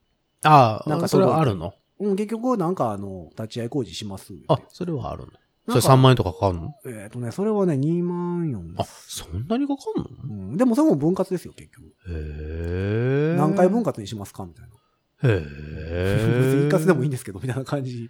[0.42, 1.74] ああ、なんかそれはあるの？
[1.98, 5.32] うん、結局なんかあの、立ち会い工事しますあ、それはあるの？
[5.68, 6.74] それ3万円とかかかるの？
[6.86, 10.34] えっ、とね、それはね、2万4あ、そんなにかかんの？
[10.50, 11.86] うん、でもそれも分割ですよ、結局。
[12.08, 13.36] へえ。
[13.36, 15.30] 何回分割にしますかみたいな。
[15.30, 16.68] へ 別にえ。
[16.68, 18.08] 一括でもいいんですけど、みたいな感じ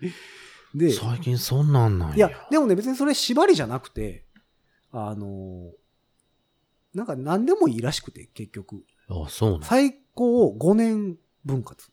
[0.75, 0.91] で。
[0.93, 4.27] 最近そんなんなんいや、でもね、別にそれ縛りじゃなくて、
[4.91, 5.71] あの、
[6.95, 8.85] なんか何でもいいらしくて、結局。
[9.09, 11.91] あ、そうなん最高5年分割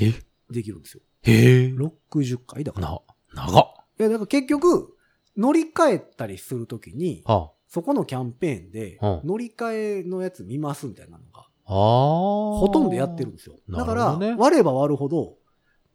[0.00, 0.12] え？
[0.50, 1.02] できるんですよ。
[1.22, 1.66] へえ。
[1.68, 2.88] 60回だから。
[2.88, 3.74] いな、長っ。
[3.98, 4.96] や、だから結局、
[5.36, 11.74] 乗り換えたりするときに、あそこのキャンペーンでうん、乗り換えのやつ見ますみたいなのが、ああ。
[11.74, 13.56] ほほとんどやってるんですよ。
[13.68, 15.36] だから、ね割れば割るほど、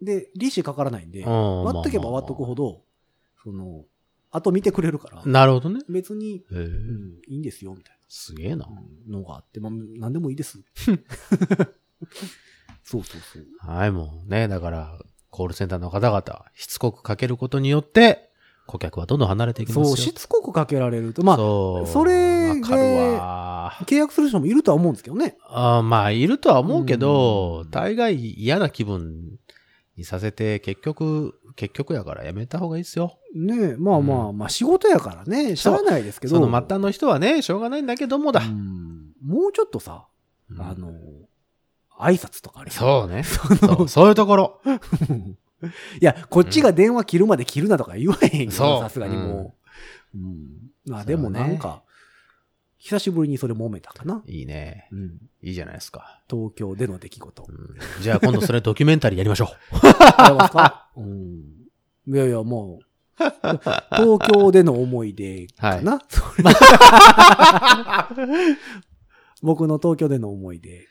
[0.02, 2.64] で、利子かからないんで、割っとけば割っとくほど。
[2.64, 2.84] ど、
[3.44, 3.86] その、
[4.32, 5.82] あと見てくれるから、なるほどね。
[5.90, 6.44] 別に。
[6.50, 8.66] うん、いいんですよ、みたいすげえな。
[8.68, 10.60] なのがあって、まあ、なんでもいいです。
[12.84, 13.46] そうそうそう。
[13.60, 18.30] はい、もうね、だから、コールセンターの方々、しつこくかけることによって、
[18.68, 19.86] 顧客はどんどん離れていきますよ。
[19.86, 22.62] そう、しつこくかけられると、まあ、そうそれで。
[22.62, 25.38] 契約する人もいるとは思うんですけどね。
[25.48, 29.40] あーまあ、いるとは思うけどう、ん大概嫌な気分
[29.98, 33.18] にさせて、結局、結局やからやめた方がいいですよ。
[33.36, 36.38] ねえ、まあまあ、まあ仕事やからね、しゃあないですけど。
[36.38, 38.42] その末端の人はね、しょうがないんだけどもだ。
[38.42, 40.08] うんもうちょっとさ、
[40.50, 40.92] うんあの、
[42.02, 43.24] 挨拶とかあれそうね。
[43.24, 44.62] そうそういうところ。
[46.02, 49.56] いや、こっちが電話切るまで切るなとか言わへんけど、そうさすがにも
[50.14, 50.18] う。
[50.18, 50.48] うん。
[50.88, 51.84] まあでもなんか、
[52.78, 54.24] 久しぶりにそれ揉めたかな。
[54.26, 54.88] いいね。
[54.92, 55.20] うん。
[55.44, 56.22] いいじゃないですか。
[56.30, 57.46] 東京での出来事。
[57.48, 59.50] うんじゃあ今度それドキュメンタリーやりましょ
[60.18, 60.90] ありますか？
[60.98, 61.42] うん。
[62.08, 62.86] いやいや、もう、
[63.96, 66.02] 東京での思い出かな、
[69.44, 70.88] 僕の東京での思い出。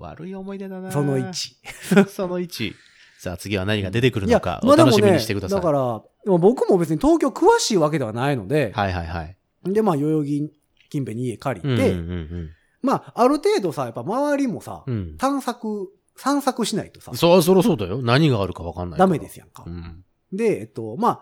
[0.00, 0.02] う。
[0.04, 0.90] 悪い思い出だな。
[0.90, 2.06] その1。
[2.08, 2.74] その1。
[3.18, 5.58] さあ次は何が出てくるのか、お楽しみにしてください。
[5.58, 9.36] だから、でも僕も別に東京詳しいわけではないので、はいはいはい。
[9.64, 10.50] で、まあ、代々木
[10.88, 12.50] 近辺に家借りうんて、うん
[12.82, 14.94] まあ、ある程度さ、やっぱ周りもさ、うん。
[14.94, 15.16] うん。
[15.18, 18.00] 探索、散策しないとさ、そう、そろそうだよ。
[18.02, 18.98] 何があるかわかんない。
[18.98, 19.70] ダメですやんかう。
[19.70, 20.04] ん。
[20.32, 21.20] で、えっと、まあ、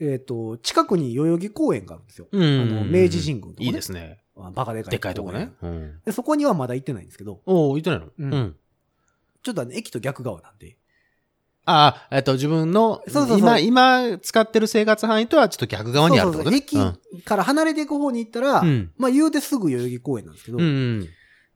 [0.00, 2.28] えっと、近くに代々木公園があるんですよ。
[2.30, 4.18] うんあの明治神宮とかねいいですね。
[4.36, 4.90] あバカでかい。
[4.90, 5.52] でっかいとこね。。
[5.62, 6.00] うん。
[6.04, 8.06] で、そこにはまだ行ってないんですけど、おお、行ってないの？
[8.18, 8.56] うんうん。
[9.42, 10.76] ちょっとあの駅と逆側なんで、
[11.64, 16.58] ああ、えっと、自分の、そうそうそう今、今使ってる生活範囲とはちょっと逆側にあるってことね？
[16.58, 20.64] そうそうそう駅から離れていく方に行ったら、うんまあ言うてすぐ代々木公園なんですけど、うん。
[20.64, 20.68] う
[21.00, 21.08] ん。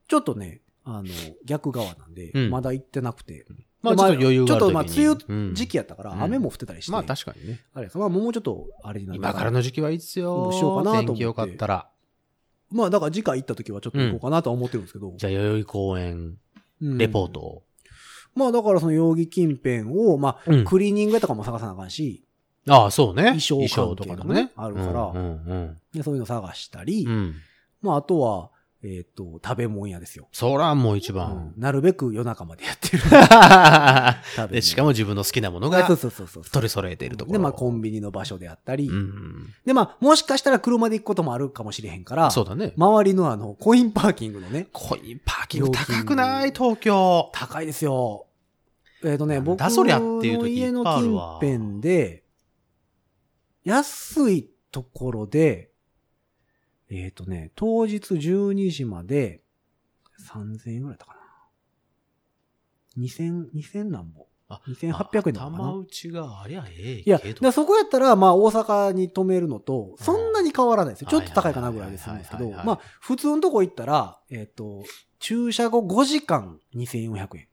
[0.07, 1.09] ちょっとね、あの、
[1.45, 3.45] 逆側なんで、うんまだ行ってなくて、
[3.81, 4.61] まあ、ちょっと余裕がある。
[4.61, 7.59] ちょっとまあ梅雨時期やったからうん雨も降ってたりして、まあ確かにね。
[7.73, 10.35] あれまあもうちょっとあれになる今からの時期はいいっすよ。
[10.43, 11.87] どうしようかなと思って天気良かったら。
[12.71, 16.37] まあだから次回行った時はちょっと行こうかなとは思ってるんですけど、じゃあ、代々木公園、
[16.81, 17.63] うんレポートを。
[18.33, 22.23] まあだからその代々木近辺を、まあ、うんクリーニング屋とかも探さなあかんし、
[22.67, 23.37] ああ、そうね。
[23.39, 24.51] 衣装とかでもね。
[24.55, 27.11] あるからうんうんでそういうの探したり、うん。
[27.11, 27.35] うん。
[27.81, 28.50] まああとは、
[28.83, 30.27] えっ、と、食べ物屋ですよ。
[30.31, 31.53] そらもう一うん番。
[31.55, 33.17] なるべく夜中までやってる 食べ
[34.37, 36.43] 物で、しかも自分の好きなものがあそうそうそうそう。
[36.45, 37.37] 取り揃えているところ。
[37.37, 39.53] で、まあコンビニの場所であったり、うん。
[39.65, 42.73] で、まあもしかしたら車で行くこともあるかもしれへんから、そうだね。
[42.75, 46.51] 周りのあの、コインパーキングのね、コインパーキング高くない？
[46.51, 47.29] 東京。
[47.33, 48.25] 高いですよ。
[49.03, 52.23] えっ、とね、僕の家の近辺で、
[53.63, 55.70] 安いところで、
[56.91, 59.41] えっ、とね、当日12時まで
[60.29, 61.19] 3000円ぐらいだったかな。
[62.97, 64.27] 2000、2000なんぼ。
[64.49, 65.57] あ2800円だったかな。
[65.57, 67.19] 玉打ちがありゃええいや、
[67.53, 71.07] そこやったら、まあ大阪に泊めるのと、そんなに変わらないですよ。
[71.09, 74.83] ちょっと高いかなぐらいでするんですけど、まあ普通のとこ行ったら、えっ、と、
[75.19, 77.47] 駐車後5時間2400円。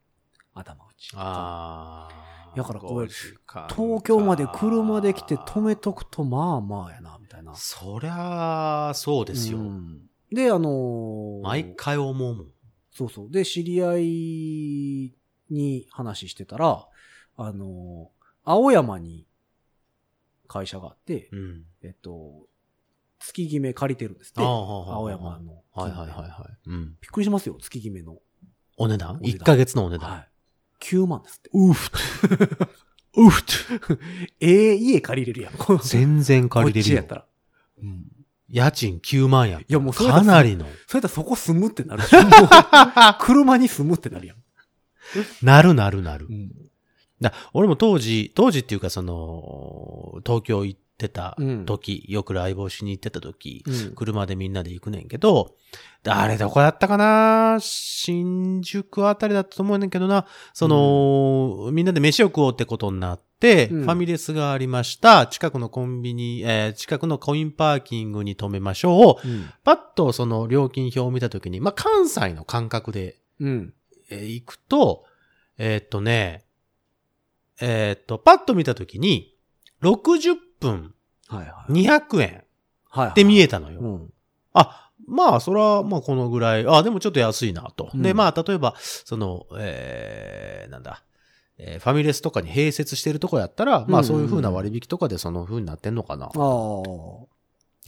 [0.55, 1.13] 頭打ち。
[1.15, 2.38] ああ。
[2.57, 7.55] だからこれ5時間東京まで車で来て止めとくと、まあまあやな、みたいな。
[7.55, 9.59] そりゃあ、そうですよ。
[9.59, 12.47] うんで、あのー毎回思うもん。
[12.91, 13.31] そうそう。
[13.31, 15.15] で、知り合い
[15.51, 16.87] に話してたら、
[17.37, 19.27] あのー青山に
[20.47, 21.63] 会社があって、うん。
[21.83, 22.47] えっと、
[23.21, 24.43] 月決め借りてるんですって。
[24.43, 25.63] 青山の。
[25.73, 26.69] はいはいはいはい。
[26.69, 26.97] うん。
[27.01, 28.19] びっくりしますよ、月決めの。
[28.77, 29.17] お値段？
[29.17, 30.11] お値段 ?1 ヶ月のお値段。
[30.11, 30.28] はい。
[30.81, 31.51] 9万ですって。
[31.53, 31.91] うふ
[33.17, 33.43] うふ
[34.41, 35.55] ええ家借りれるやん。
[35.55, 37.15] こ 全然借りれるやった。
[37.17, 37.25] ら。
[37.83, 38.05] うん。
[38.51, 39.61] 家賃9万やん。
[39.63, 40.65] いやもうそれだかなりの。
[40.65, 42.03] それやったらそこ住むってなる
[43.21, 44.37] 車に住むってなるやん。
[45.43, 46.33] なるなるなるう。
[46.33, 46.51] ん。
[47.21, 55.55] だ俺も当時、当時っていうかその、東京行ってた時、よくライブをしに行ってた時、うん車でみんなで行くねんけど、
[56.07, 57.59] あれどこだったかな？
[57.61, 65.29] 新宿あたりだったと思うねんけどな、その、みんなで飯を食おうってことになって、うんファミレスがありました。
[65.29, 69.29] 近くのコンビニ、えー近くのコインパーキングに止めましょう。
[69.29, 69.51] うん。
[69.63, 73.75] パッとその料金表を見たときに、まあ、関西の感覚で、うん。
[74.11, 75.05] えー行くと、
[75.57, 76.45] えーっとね、
[77.61, 79.37] えーっと、パッと見たときに、
[79.83, 80.95] 60分
[81.29, 81.73] はいはい。
[81.73, 82.45] 200円。
[83.11, 83.81] って見えたのよ。
[83.81, 84.13] うん。
[84.55, 86.67] あ、まあ、それは、まあ、このぐらい。
[86.67, 87.91] あ、でもちょっと安いなと。
[87.93, 91.03] うんで、まあ、例えば、その、えー、なんだ、
[91.59, 96.27] えーファミレスとかに併設してるとこやったら、まあ、そういう風な割引とかでその風になってんのかな。
[96.27, 96.33] ああ。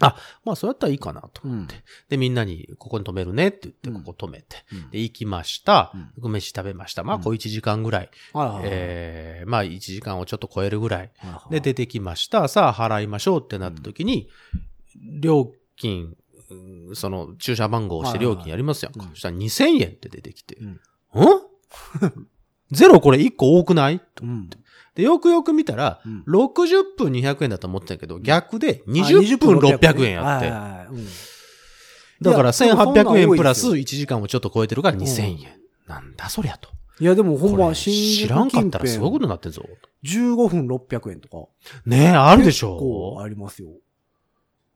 [0.00, 1.42] まあ、そうやったらいいかなと。
[1.44, 1.68] うん。
[2.08, 4.56] で、みんなに、ここに止めるねって言って、うんここ止めて。
[4.72, 6.32] うんで、行きましたうん。
[6.32, 7.02] 飯食べました。
[7.04, 8.10] まあ、うんこう1時間ぐらい。
[8.32, 8.64] はいはいはい。
[8.66, 11.10] えー、まあ、1時間をちょっと超えるぐらい。
[11.50, 12.48] で、出てきました。
[12.48, 14.28] さあ、払いましょうってなった時に、
[15.20, 16.14] 料金、
[16.50, 19.06] うんその、駐車番号をして料金やりますやんか。
[19.10, 20.78] そしたら2000円って出てきて、うんん？
[22.72, 24.00] ゼロこれ1個多くない？
[24.14, 24.48] とうん。
[25.00, 29.86] で、よくよく見たら、うん60分200円だと思ってたけど、逆で20分600円やって。
[29.86, 31.06] はいはいはいうん
[32.22, 35.58] だからいやでもそんなん1800円プラス多い1時間をちょっと超えてるから2000円。
[35.88, 36.68] なんだそりゃと。
[37.00, 39.62] いや、でもほんこれま新宿知らんかったらすごいこと近になってんぞ。
[40.02, 41.48] 辺15分600円とか。
[41.86, 43.70] ねえ、あるでし結構ょありますよ。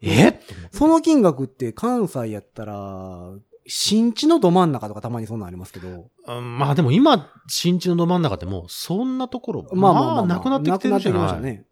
[0.01, 0.41] え？
[0.73, 3.35] その金額って関西やったら、
[3.67, 6.11] 新地のど真ん中とかたまにそんなんありますけど。
[6.27, 11.67] うんまあでも今、新地のど真ん中でも、そんなところ、まあまあまあ、なくなってきてるじゃないなくなってきましたね。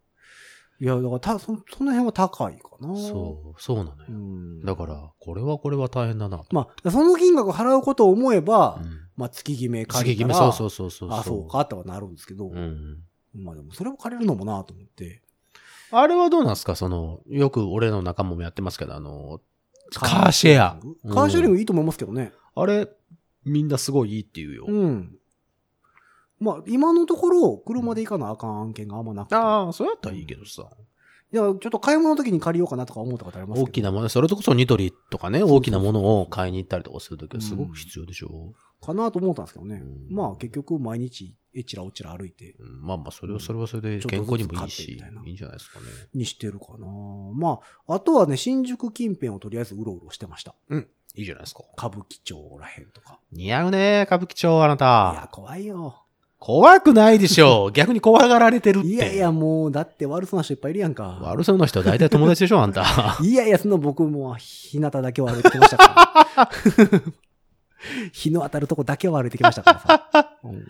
[0.79, 2.95] いや、だからた、そその辺は高いかな。
[2.97, 4.11] そう、そうなのよう。
[4.11, 4.65] ん。
[4.65, 6.45] だから、これはこれは大変だなと。
[6.51, 11.19] まあ、その金額払うことを思えば、うんまあ、月決め借次りたら、決め、そうそうそうそう。
[11.19, 12.97] あ、そうか、とはなるんですけど、うん。
[13.35, 15.21] まあでも、それを借りるのもなと思って。
[15.91, 16.75] あれはどうなんですか？
[16.75, 19.39] その、よく俺の仲間もやってますけど、あの、
[19.99, 20.77] カーシェア。
[21.13, 21.55] カーシェアリング。
[21.55, 22.31] グいいと思いますけどね。
[22.55, 22.89] あれ、
[23.45, 24.65] みんなすごいいいって言うよ。
[24.67, 25.15] うん。
[26.39, 29.35] まあ、今のところ、車で行かなあかん案件があんまなくて。
[29.35, 30.69] ああ、そうやったらいいけどさ。
[31.33, 33.67] いや、ちょっと買い物の時に借りようかなとか思ったことありますけど。
[33.67, 39.81] 大きなもの、それとこそニトリとかね、大きなものを買いに行ったりとかするときはすごく必要でしょかなと思ったんですけどね。
[39.83, 42.63] うんまあ、結局、毎日、えちらおちら歩いて、う。
[42.63, 45.85] うんまあまあ、それはそれはそれで健康にもいいし、いないいんじゃないですかね。
[46.13, 46.85] にしてるかな。
[47.33, 50.53] まあ、あとはね、新宿近辺をとりあえずうろうろしてました。
[51.15, 51.63] いいじゃないですか。
[51.75, 53.19] 歌舞伎町らへんとか。
[53.31, 56.02] 似合うね、歌舞伎町あないやた。、怖いよ。
[56.45, 57.71] 怖くないでしょう。
[57.73, 58.87] 逆に怖がられてるって。
[58.87, 61.17] いやいや、もう、だって悪そうな人いっぱいいるやんか。
[61.21, 62.83] 悪そうな人は大体友達でしょ、あんた。
[63.23, 66.49] いやいや、その僕も、日向だけは歩いてきましたから。
[68.11, 70.37] 日の当たるとこだけは歩いてきましたからさ。
[70.43, 70.65] うん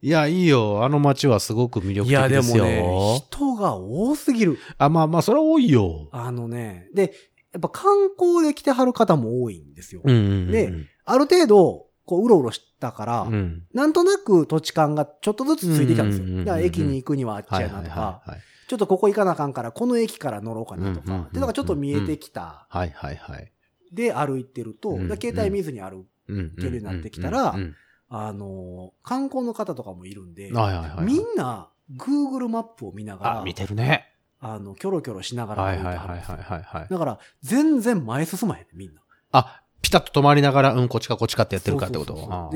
[0.00, 0.84] いや、いいよ。
[0.84, 2.64] あの街はすごく魅力いや、でも的ですよ。
[2.66, 4.56] ね、人が多すぎる。
[4.76, 6.08] あ、まあまあ、それは多いよ。
[6.12, 7.14] あのね、で、
[7.52, 10.02] やっぱ観光で来てはる方も多いんですよ。
[10.04, 10.50] うんうんうん。
[10.52, 10.72] で
[11.04, 13.64] ある程度、こう、うろうろしたから、うん。
[13.74, 16.24] なんとなく土地感がちょっとずつついてきたんですよ。
[16.24, 18.22] うんうんうんうんだから駅に行くにはあっちはいやなとか。
[18.68, 22.66] ちょっとここ行かなあかんから、この駅から乗ろうかなとか、うんうんうんうんで、なんかちょっと見えてきた。
[22.68, 23.52] はいはいはい。
[23.92, 26.54] で、歩いてると、うんで携帯見ずに歩うん。
[26.56, 27.56] けるようになってきたら
[28.10, 31.04] あのー、観光の方とかもいるんで、はいはいはい。
[31.04, 34.06] みんな、Google マップを見ながら、あ、見てるね。
[34.40, 36.88] あの、キョロキョロしながらはい歩いてはるんですよはいはいはいはいはい。
[36.88, 39.02] だから、全然前進まへんね、みんな。
[39.32, 42.16] あ、ピタッと止まりながら、うん、こっちかこっちかってやってるかってこと？
[42.16, 42.48] そうそうそうあ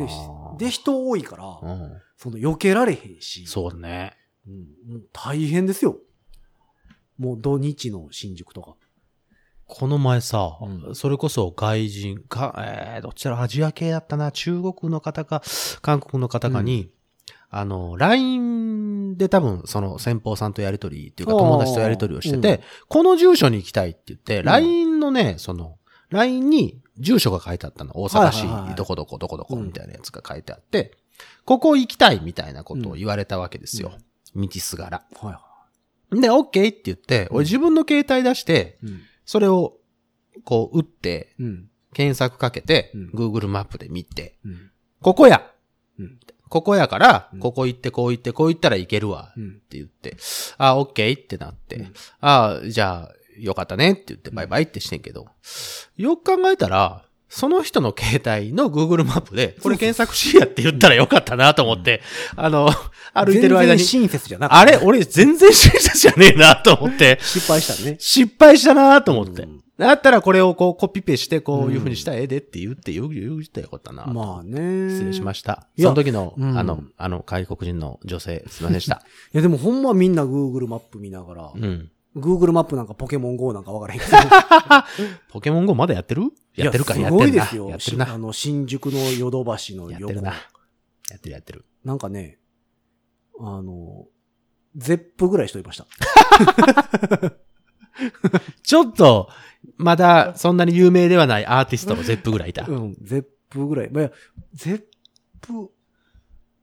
[0.54, 0.58] ー。
[0.58, 1.92] で、で、人多いから、うん。
[2.16, 4.16] その、避けられへんし、そうね。
[4.46, 5.98] うんもう大変ですよ。
[7.16, 8.74] もう土日の新宿とか。
[9.66, 10.94] この前さ、うん。
[10.94, 15.42] それこそ外人か、えー、どっちらアジア系だったな、中国の方か、
[15.80, 16.90] 韓国の方かに、
[17.48, 22.60] あの、LINE で多分、その先方さんとやりとりっていうか友達とやりとりをしてて、うん。
[22.88, 24.44] この住所に行きたいって言って、ん。
[24.44, 25.78] LINE のね、その、
[26.12, 28.00] LINE に住所が書いてあったの。
[28.00, 30.92] 大阪市どこどこどこどこうんみたいなやつが書いてあって、
[31.44, 33.92] ここ行きたいみたいなことを言われたわけですよ。
[34.34, 35.04] 道すがら。
[36.10, 38.78] で、OK って言って、俺自分の携帯出して。
[39.24, 39.78] それを、
[40.44, 41.68] こう、打って、うん。
[41.94, 44.70] 検索かけて、うん Google マップで見て、うん。
[45.00, 45.46] ここや
[45.98, 46.18] うん。
[46.48, 49.32] ここやからうん、ここ行って、こう行って、こう行ったらいけるわ。
[49.36, 49.48] うん。
[49.48, 50.16] って言って、
[50.58, 55.26] あ、OK ってなって、うんあじゃあ、よかったねって言って、バイバイってしてんけど、
[55.96, 62.02] よく考えたら、その人の携帯の Google マップで、これ検索しやって言ったらよかったなと思って、
[62.36, 62.68] あの、
[63.14, 67.96] 歩いてる間に、親切じゃなくてあれ俺全然親切じゃねえなと思って、失敗したね。
[67.98, 69.42] 失敗したなと思って。
[69.42, 74.06] うんだったらこれをこうコピペしてこういう風にしたらええでって言って言う言うたらよかったな。
[74.06, 74.90] まあね。
[74.90, 75.66] 失礼しましした。
[75.78, 79.02] その時の、うんあの、あの外国人の女性、すいませんでした。
[79.32, 81.90] いやでもほんまみんな Google マップ見ながら、うん。
[82.16, 84.12] Google マップなんかポケモン GO なんかわからへんけど。
[85.32, 86.30] ポケモン GO まだやってる？
[86.54, 87.26] やってるかいややってるな。
[87.26, 87.70] すごいですよ。
[87.70, 88.12] やってるな。
[88.12, 90.30] あの、新宿のヨドバシの横やってるな。
[90.32, 90.36] や
[91.16, 91.64] ってるやってる。
[91.84, 92.38] なんかね、
[93.38, 94.06] あの、
[94.76, 95.86] ゼップぐらい人いました。
[98.62, 99.28] ちょっと、
[99.76, 102.66] まだそんなに有名ではないアーティストのゼップぐらいいた。
[102.66, 103.90] うん、ゼップぐらい。
[103.90, 104.10] まあ、
[104.54, 104.82] ゼッ
[105.40, 105.70] プ、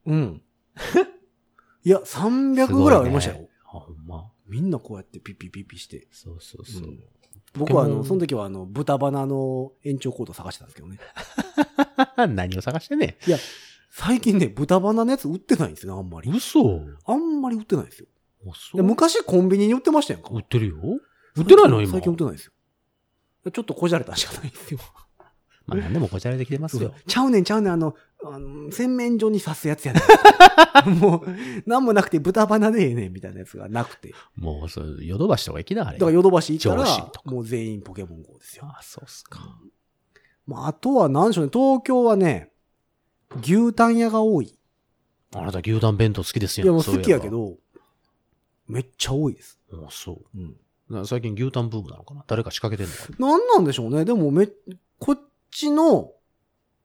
[0.05, 0.41] うん。
[1.83, 3.48] いや、300ぐらいありましたよ。
[4.49, 6.07] みんなこうやってピッピピッピして。
[6.12, 6.83] そうそうそう。
[6.83, 6.99] うん
[7.53, 10.99] 僕はあの、その時はあの、豚バナの延長コード探してたんですけどね。
[12.35, 13.38] 何を探してんねいや、
[13.89, 16.29] 最近ね、豚バナのやつ売ってないんですよね、あんまり。
[16.29, 18.07] 嘘あんまり売ってないんですよ。
[18.83, 20.29] 昔コンビニに売ってましたやんか。
[20.31, 20.75] 売ってるよ
[21.35, 21.91] 売ってないの今。
[21.91, 22.51] 最近売ってないですよ。
[23.51, 24.79] ちょっとこじゃれたんしかないんですよ。
[25.65, 26.93] まあ何でもこちらできてますよ。
[27.07, 30.01] ちゃうねんちゃうねん、あの、あの洗面所に刺すやつやね
[30.91, 30.95] ん。
[30.99, 34.10] もう、なんもなくて豚バナでええねんみたいなやつがなくて。
[34.10, 35.99] だもう、そう、ヨドバシとか行きなあれ。
[35.99, 38.65] からヨドバシ行ったらもう全員ポケモン GO ですよ。
[38.65, 39.59] あ、そうっすか。
[40.45, 42.51] まあ、あとは何でしょうね、東京はね、
[43.41, 44.57] 牛タン屋が多い。
[45.34, 46.63] あなた牛タン弁当好きですよ。
[46.65, 47.30] いや、もう好きやけ。
[47.30, 47.57] ど、
[48.67, 49.59] めっちゃ多いです。
[49.72, 50.38] あそう。
[50.38, 50.57] うん。
[50.89, 52.24] な最近牛タンブームなのかな？
[52.28, 53.28] 誰か仕掛けてんのかな？
[53.28, 54.05] なんなんでしょうね。
[54.05, 54.47] でもめ、
[54.97, 55.20] こっ
[55.51, 56.11] ちの、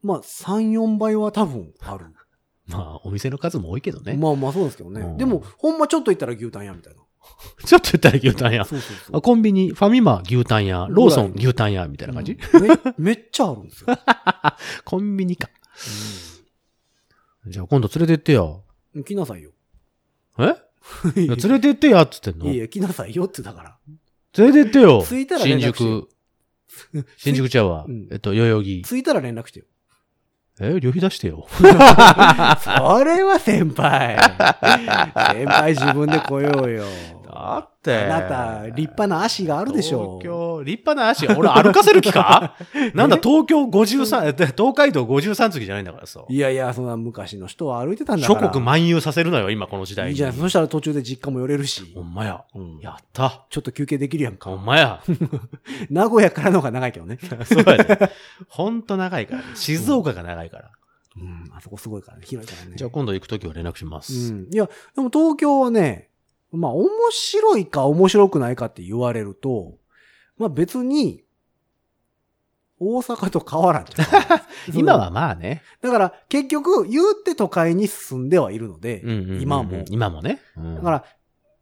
[0.05, 2.07] まあ、3、4倍は多分ある。
[2.69, 4.15] まあ、お店の数も多いけどね。
[4.15, 5.01] まあまあそうですけどね。
[5.01, 7.01] うんでも、ほんまちょっと行ったら牛タン屋みたいな。
[7.65, 8.65] ちょっと言ったら牛タン屋。
[8.65, 9.21] そうそうそうあ。
[9.21, 13.87] コンビニ、ファミマ牛タン屋、ローソン牛タン屋みたいな感じ、うんめ めっちゃあるんですよ。
[14.85, 15.51] コンビニか。
[17.47, 18.65] じゃあ今度連れてってよ。
[18.95, 19.53] うん来なさいよ。
[20.39, 20.43] え？
[21.21, 22.53] いや連れてってやっつってんの？
[22.53, 23.79] いや、来なさいよってだから。
[24.37, 25.03] 連れてってよ。
[25.07, 26.09] 着いたら連新絡してよ
[26.69, 27.07] 宿。
[27.17, 28.09] 新宿ちゃうわうん。
[28.11, 28.83] えっと、代々木。
[28.83, 29.67] 着いたら連絡してよ。
[30.61, 31.47] え、旅費出してよ。
[31.51, 34.17] それは先輩。
[35.33, 36.85] 先輩自分で来ようよ。
[37.35, 37.97] だって。
[38.05, 40.25] あなた、立派な足があるでしょ東。
[40.25, 41.27] 京、立派な足。
[41.29, 42.55] 俺歩かせる気か？
[42.95, 46.23] なんだ、東京53、え東海道53次じゃないんだからさ。
[46.29, 48.49] いやいや、そんな昔の人は歩いてたんだか諸ら。
[48.51, 50.11] 国漫遊させるのよ、今この時代に。
[50.13, 50.37] いいじゃない。
[50.37, 52.01] そしたら途中で実家も寄れるしほ。
[52.01, 52.43] んまや。
[52.55, 53.45] うんやった。
[53.51, 54.51] ちょっと休憩できるやんか。
[54.51, 55.01] ほんまや。
[55.91, 57.19] 名古屋からの方が長いけどね。
[57.45, 58.11] そうやね。
[58.49, 59.43] ほんと長いから。
[59.55, 60.71] 静岡が長いから。
[61.17, 62.25] うん、あそこすごいからね。
[62.27, 62.75] 広いからね。
[62.77, 64.33] じゃあ今度行くときは連絡しまうす。
[64.33, 64.49] ん。
[64.53, 66.09] いや、でも東京はね、
[66.57, 69.79] まあ面白いか面白くないかって言われると、
[70.37, 71.23] まあ別に、
[72.79, 74.09] 大阪と変わらんじゃん
[74.77, 75.63] 今はまあね。
[75.81, 79.85] だから結局言うて都会に住んではいるので、うんうんうんうん今も。
[79.89, 80.41] 今もね。
[80.57, 81.05] うんだから、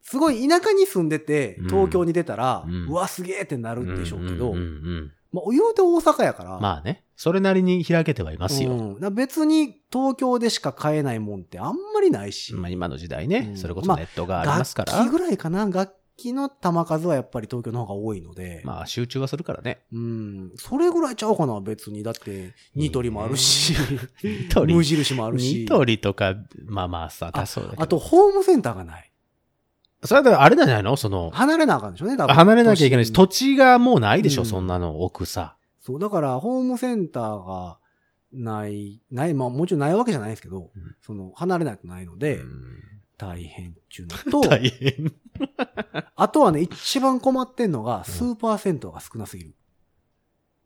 [0.01, 7.03] すごい田舎に住んでてうん東京に出たら、ううんわ、すげえってなるんでしょうけど、んんうんうんまあ言うて大阪やから、まあね。
[7.15, 8.71] それなりに開けてはいますよ。
[8.71, 13.53] うん別に東京でしか買えないもんってあんまりないし、まあ今の時代ねう。
[13.53, 14.93] んそれこそネットがありますから。
[14.93, 19.79] 楽器ぐらいかな楽器の玉数はやっぱり東京の方が多いので、まあ集中はするからね。
[19.91, 22.03] うん、それぐらいちゃうかな、別に。
[22.03, 23.73] だって、ニトリもあるし、
[24.23, 27.83] ニトリ無印もあるしニ、トリとか、まあまあさ、多そうだけど。
[27.83, 29.12] あと、ホームセンターがない。
[30.05, 30.95] それであれなんじゃないの？
[30.97, 32.33] その、離れなあかんでしょうね、多分。
[32.33, 35.55] 離れなきゃいけないし、土都地がもうないでしょ、うんそんなの置くさ。
[35.79, 37.77] そう、だから、ホームセンターが
[38.31, 42.63] ない、ない、まあもちろんないわけじゃないですけど、うんその、離れないとないので、うん
[43.15, 45.13] 大変っていうのと、 大変。
[46.15, 49.55] あとはね、一番困ってんのが、スーパー銭湯が少なすぎる。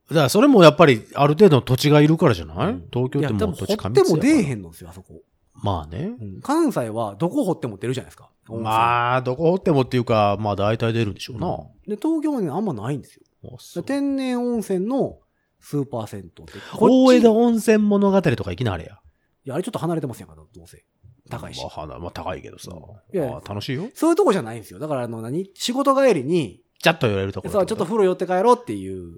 [0.09, 5.21] だからそれもやっぱりある程度の土地がいるからじゃない、うん東京ってもう土地も掘っても出えへんのですよ、あそこ。
[5.63, 6.15] まあね。
[6.19, 8.29] うん関西はどこ掘っても出るじゃないですか。
[8.49, 11.57] まあ、どこ掘ってもっていうか、まあ大体出るんでしょうな。
[11.87, 13.83] で、東京はね、あんまないんですよ。
[13.83, 15.19] 天然温泉の
[15.59, 16.53] スーパー銭湯って。
[16.79, 18.99] 大江戸温泉物語とかいきなあれや。
[19.45, 20.85] いや、あれちょっと離れてますやんか、どうせ。
[21.29, 21.83] 高いしま。
[21.83, 22.71] あ、まあ高いけどさ。
[23.13, 23.89] いやいやあ楽しいよ。
[23.93, 24.79] そういうとこじゃないんですよ。
[24.79, 25.51] だから、あの、何？
[25.55, 29.17] 仕事帰りに、ちゃっと寄れるところそう、ちょっと風呂寄って帰ろうっていう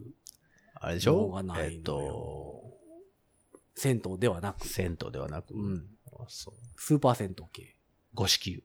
[0.75, 1.31] あれでしょ？
[1.57, 2.63] えっと、
[3.75, 7.75] 銭湯ではなく、銭湯ではなく、うんあそうスーパー銭湯系。
[8.13, 8.63] 五色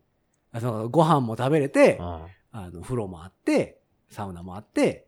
[0.53, 3.81] あそのご飯も食べれて湯。、ああの、風呂もあって、
[4.11, 5.07] サウナもあって、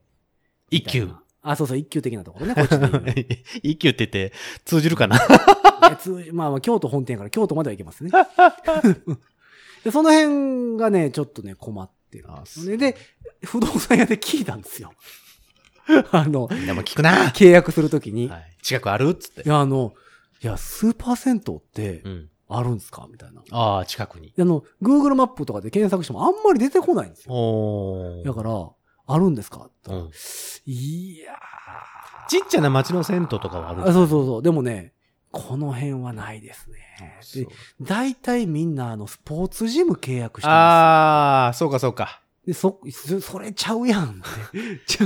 [0.71, 1.15] 一級みたい。
[1.15, 1.23] な。
[1.53, 3.05] あ、そうそう、一級的なところね、こっちで言う
[3.63, 4.33] 一級って言って
[4.65, 5.17] 通じるかな？
[6.33, 8.11] まあまあ、京都本店やから京都までは行けますね。
[9.85, 12.77] でその辺がね、ちょっとね、困ってるんですよね。
[12.77, 12.97] で、
[13.45, 14.93] 不動産屋で聞いたんですよ。
[16.11, 17.29] あの、でも聞くな。
[17.31, 19.11] 契約するときに、いはい近くある？
[19.11, 19.49] っつって。
[19.49, 19.95] や、あの、
[20.43, 22.31] いや、スーパー銭湯ってうん。
[22.49, 23.07] あるんですか？
[23.11, 23.43] みたいな。
[23.51, 24.33] ああ、近くに。
[24.39, 28.23] あの、Google マップとかで検索してもあんまり出てこないんですよ。
[28.25, 28.71] だから、
[29.09, 29.69] あるんですか？
[29.89, 30.11] うん
[30.67, 31.33] いや
[32.29, 34.43] ちっちゃな町の銭湯とかはあるーあそうそうそう。
[34.43, 34.93] でもね、
[35.31, 36.77] この辺はないですね。
[37.35, 37.47] で、
[37.81, 42.21] 大体みんな、あの、スポーツジム契約してまああ、そうかそうか。
[42.47, 42.49] す。
[42.49, 44.23] で、そ、そそれちゃうやん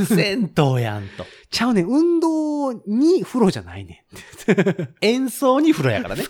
[0.07, 1.24] 銭湯 やんと。
[1.51, 1.86] ちゃうねん。
[1.86, 4.05] 運動に風呂じゃないね
[4.49, 4.88] ん。
[5.05, 6.24] 演奏に風呂やからね。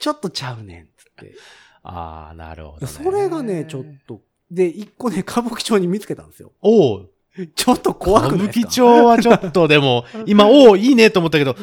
[0.00, 0.88] ちょっとちゃうねん。
[0.96, 1.34] つって。
[1.82, 2.92] ああ、なるほど、ね。
[2.92, 4.20] それがね、ちょっと。
[4.50, 6.52] で、一個ね、歌舞伎町に見つけたんですよ。
[6.60, 7.08] おう
[7.56, 8.68] ちょっと怖歌舞くないですか？
[8.68, 11.60] 伎町はちょっとでも、今、おういいねと思ったけど、歌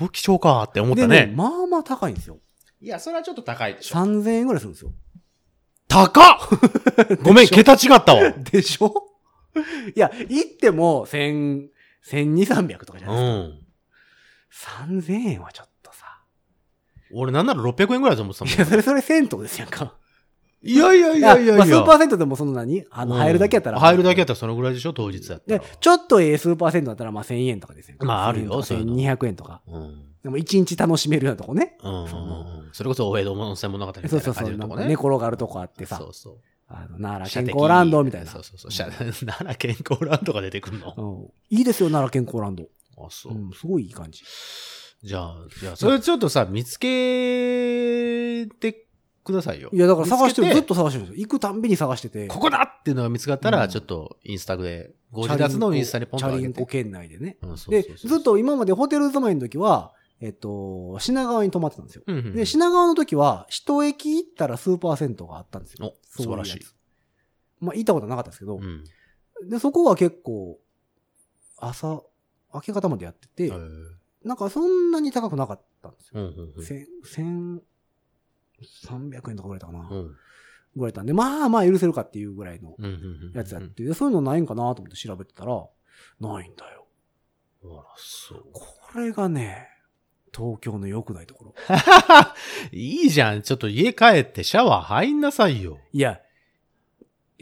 [0.00, 1.26] 舞伎町かって思ったでね。
[1.26, 2.38] ね、まあまあ高いんですよ。
[2.80, 3.96] いや、それはちょっと高いでしょ。
[3.98, 4.92] 3000円ぐらいするんですよ。
[5.90, 6.38] 高っ
[7.22, 8.30] ごめん、桁違ったわ。
[8.52, 8.94] でしょ？
[9.94, 11.68] いや、行っても、千、
[12.02, 13.56] 千二三百とかじゃうないで
[14.52, 14.84] すか。
[14.84, 14.90] ん。
[14.92, 16.22] 三千円はちょっとさ。
[17.12, 18.54] 俺なんなら600円ぐらいだと思ってたもん。
[18.54, 19.94] いや、それそれ銭湯ですやんか。
[20.62, 21.56] いやいやいいやいやいや。
[21.56, 23.78] まあ、スーパー銭湯でもその何あの、入るだけやったら。
[23.78, 27.96] うん入るだけやったらそのぐらいでしょ当日やったらで。、ちょっとええスーパー銭湯だったら、まあ千円とかですよ。
[28.00, 29.62] まああるよそういうの千二百円とか。
[29.66, 30.04] うん。
[30.22, 31.78] でも一日楽しめるようなとこね。
[31.82, 34.44] うんそれこそ大江戸温泉物語みたいなそうそうそう。
[34.44, 34.76] 感じのとこね。
[34.76, 36.04] なんか寝転がるとこあってさそ。
[36.06, 36.38] うそう。
[36.68, 38.30] あの、奈良健康ランドみたいな。
[38.30, 38.70] そうそうそう。
[38.70, 40.94] 射奈良健康ランドが出てくるの。
[40.96, 41.56] うん。
[41.56, 42.64] いいですよ、奈良健康ランド。
[42.98, 43.36] あ、そうう。
[43.36, 44.22] ん、すごいいい感じ。
[45.02, 48.86] じゃあ、じゃあ、それちょっとさ、見つけて
[49.30, 49.70] くださいよ。
[49.72, 51.26] いや、だから探してる、ずっと探してるんですよ。
[51.26, 52.26] 行くたんびに探してて。
[52.28, 56.66] ここだっていうのが見つかったら、うんちょっとインスタグで、ご自立のインスタにポンと上げてチャリンコ。
[56.66, 57.36] 圏内でね。
[57.42, 62.02] うんそうでそう、そうずっと今までホテル住まいの時は、えっと、品川に泊まってたんですよ。
[62.06, 65.94] うんうんうんで、品川の時は、一駅行ったらスーパー銭湯があったんですよ。
[66.18, 66.60] お素晴らしい。
[67.60, 68.84] まあ、行ったことはなかったですけど、うん。
[69.48, 70.58] で、そこは結構、
[71.58, 72.02] 朝、
[72.52, 73.52] 明け方までやってて、
[74.24, 76.20] なんかそんなに高くなかったんですよ。
[76.20, 77.62] うんうんうん
[78.60, 79.88] 千、千、三百円とかぐらいだかな。
[79.90, 80.16] うん
[80.76, 82.96] ぐらいたんで、まあまあ許せるかっていうぐらいのうんうんう
[83.32, 83.32] ん。
[83.34, 85.66] やつやって、でそういうのないんかなと思って調べてたら、
[86.20, 86.86] ないんだよ。
[87.64, 88.44] あら、そう。
[88.52, 89.66] これがね、
[90.34, 91.54] 東京の良くないところ。
[92.72, 93.42] いいじゃん。
[93.42, 95.78] ちょっと家帰ってシャワー入んなさいよ。
[95.92, 96.20] いや、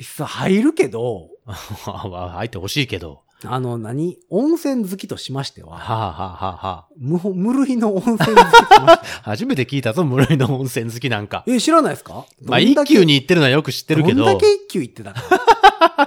[0.02, 3.24] さ、入るけど、 入ってほしいけど。
[3.44, 9.02] あの何、温泉好きとしましては、はあ、はあはあはあ、無無類の温泉好きとしましては。
[9.22, 11.44] 初めて聞いたぞ、無類の温泉好きなんか。
[11.46, 12.26] え、知らないですか？
[12.42, 14.24] まあ、一級に行ってるのはよく知ってるけど。
[14.24, 15.22] どんだけ一級行ってたか。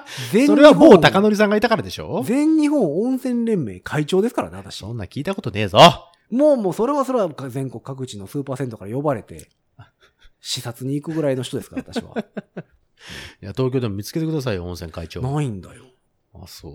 [0.33, 2.21] 全それは某高則さんがいたからでしょ？
[2.25, 4.77] 全日本温泉連盟会長ですからね、私。
[4.77, 5.79] そんな聞いたことねえぞ。
[6.29, 9.49] もうもうそれはそれは全国各地のスーパー銭湯から呼ばれて、
[10.41, 12.11] 視察に行くぐらいの人ですから、私は。
[13.41, 15.21] いや、東京でも見つけてくださいよ、温泉会長。
[15.21, 15.85] ないんだよ。
[16.33, 16.73] あ、そう。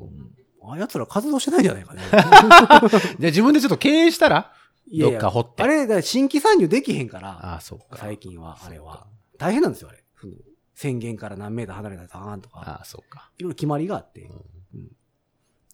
[0.73, 2.03] あ、奴ら活動してないんじゃないかね。
[2.11, 2.91] じゃあ
[3.21, 4.53] 自分でちょっと経営したら
[4.89, 7.99] いやいやどっか掘ってあれ、だ新規参入できへんから、ああ、そうか。
[7.99, 9.07] 最近は、あれは。
[9.39, 10.03] 大変なんですよ、あれ。
[10.75, 13.31] 宣言から何メーター離れたらあかんとか、ああ、そうか。
[13.39, 14.23] いろいろ決まりがあって。
[14.23, 14.37] うん
[14.75, 14.89] うん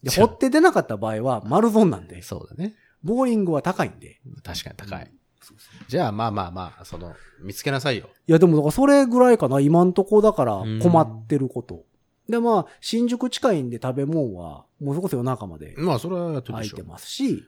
[0.03, 2.75] で、掘って出なかった場合は、丸損なんで、そうだね。
[3.03, 4.19] ボーリングは高いんで。
[4.43, 5.11] 確かに高い。
[5.41, 8.09] そうそうじゃあ、まあまあまあ、その、見つけなさいよ。
[8.27, 11.85] いや、でも、それぐらいかな、今んとこだからうん困ってること。
[12.29, 16.89] で、まあ、新宿近いんで食べ物は、もうそこそ夜中までまあ、それはやってるでしょ空いて。
[16.89, 17.43] ますし、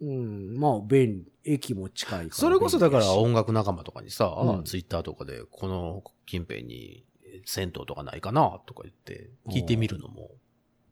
[0.00, 2.30] うん、まあ、便利、駅も近いから。
[2.34, 7.04] それこそだから音楽仲間とかにさ、うんツイッターとかで、この近辺に
[7.44, 10.30] 銭湯とかないかなとか言って、聞いてみるのも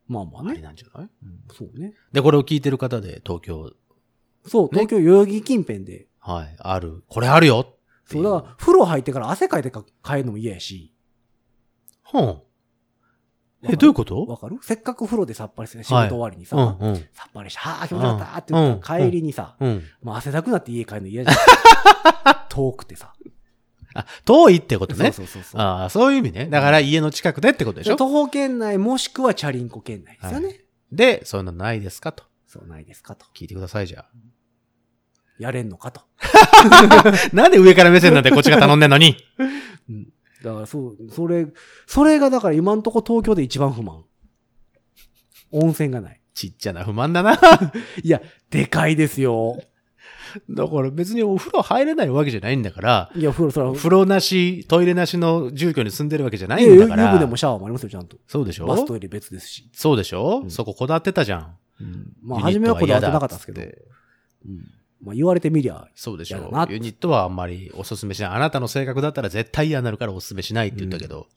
[0.07, 0.63] まあまあありね。
[0.65, 1.11] なんじゃない？
[1.23, 1.95] うんそうね。
[2.13, 3.73] で、これを聞いてる方で東京、
[4.47, 6.07] そう、東京代々木近辺で。
[6.21, 7.03] はい、ある。
[7.09, 7.65] これあるよっ
[8.09, 10.95] ていそう、だから、風呂入ってから汗かいてか帰るのも嫌やし。
[12.03, 12.43] ほん。
[13.63, 14.25] え、どういうこと？
[14.25, 14.59] わかる？
[14.63, 16.97] せっかく風呂でさっぱりして、仕事終わりにさ、うんうん。
[17.13, 19.83] さっぱりして、はあ、気持ちよかったって言ったら帰りにさ、うん。
[20.03, 21.37] もう汗だくなって家帰るの嫌じゃん。
[22.49, 23.13] 遠くてさ。
[23.95, 25.11] あ、遠いってことね。
[25.13, 25.61] そうそうそうそう。
[25.61, 26.47] ああ、そういう意味ね。
[26.47, 27.97] だから家の近くでってことでしょ？
[27.97, 30.47] 徒歩圏内もしくはチャリンコ圏内ですよね。
[30.49, 32.25] はいで、そういうのないですかと。
[32.47, 33.27] そうないですかと。
[33.37, 34.07] 聞いてください、じゃ
[35.39, 36.01] やれんのかと。
[36.01, 37.13] あ。
[37.35, 39.17] なんで上から目線なんてこっちが頼んでんのに？
[40.43, 41.47] だからそう、それ、
[41.87, 44.05] それがだから今んとこ東京で一番不満。
[45.51, 46.21] 温泉がない。
[46.35, 47.39] ちっちゃな不満だな。
[48.03, 49.61] いや、でかいですよ。
[50.51, 57.05] だから別にお風呂入れないわけじゃないんだから、いや、風呂、それは、風呂なし、トイレなしの住居に住んでるわけじゃないんだから。
[57.13, 58.19] 湯船もシャワーもありますよ、ちゃんと。
[58.27, 58.67] そうでしょ？
[58.67, 59.69] バストイレ別ですし。
[59.73, 61.57] そうでしょ、うんそここだわってたじゃん。
[62.23, 64.67] まあ、初めはこだわってなかったんですけどうん
[65.03, 68.31] まあ、言われてみりゃ、そうでし嫌だなょユニットはあんまりおすすめしない。
[68.33, 71.29] あなたの性格だったら絶対嫌になるからおすすめしないって言ったけど。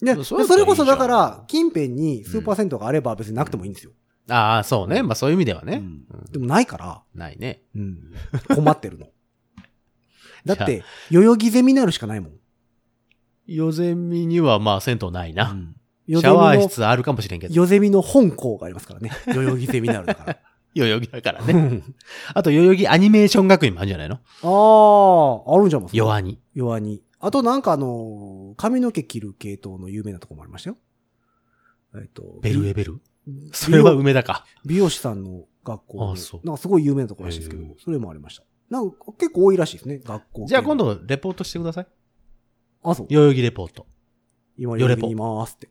[0.00, 3.92] で、そそうれこそだから近辺にスーパー銭湯があれば別になくてもいいんですよ。
[4.30, 5.02] ああ、そうね。
[5.02, 5.78] まあそういう意味ではね。
[5.78, 7.62] うんうんでもないから、ないね。
[7.74, 7.98] うん
[8.54, 9.08] 困ってるの。
[10.44, 12.32] だって、代々木ゼミナールしかないもん。
[13.46, 15.56] 夜ゼミにはまあ銭湯ないな。
[16.06, 17.54] シシャワー室あるかもしれんけど。
[17.54, 19.10] 夜ゼミの本校がありますからね。
[19.26, 20.38] 代々木ゼミナールだから。
[20.78, 21.52] 代々木だからね。
[21.52, 21.82] ね。
[22.34, 24.16] あと代々木アニメーション学院もあるんじゃないの？
[24.16, 25.86] ああ、あるんじゃん。
[25.92, 26.40] 弱に。
[26.54, 27.02] 弱に。
[27.20, 30.76] あとなんかあの、髪の毛切る系統の有名なとこもありましたよ。
[31.96, 33.00] えっと、ベルエベル？
[33.26, 34.44] 美それは梅田か。
[34.64, 38.44] 美容師さんの学校のあそうなんかすごい有名なとこらしいですけどそれもありました。
[38.70, 40.46] なんか結構多いらしいですね、学校系。
[40.48, 40.76] じゃあ今。
[40.76, 41.86] 度レポートしてください。
[42.82, 43.06] あ、そう。
[43.10, 43.86] 代々木レポート。
[44.56, 45.68] 今、代々木にいますって。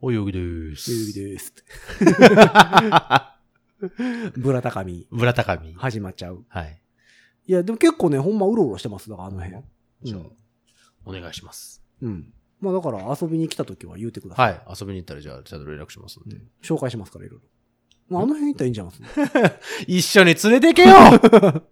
[0.00, 0.90] お代々木でーす。
[0.90, 1.62] 代々木ですって。
[4.36, 5.74] ブラ高み、ブラタカミ。
[5.74, 6.44] 始まっちゃう。
[6.48, 6.80] はい。
[7.46, 9.62] いや、でも結構ね、ほんまうろうろしてます、だからあの辺。
[10.02, 11.82] じゃあうん、お願いします。
[12.02, 12.32] うん。
[12.60, 14.52] まあだから遊びに来た時は言うてください。
[14.52, 14.76] はい。
[14.80, 16.36] 遊びに行ったらじゃあ、ちゃんと連絡しますんで。
[16.62, 17.46] 紹介しますから、いろいろ。
[18.08, 19.52] まああの辺行ったらいいんじゃないですか。
[19.86, 20.96] 一緒に連れて行けよ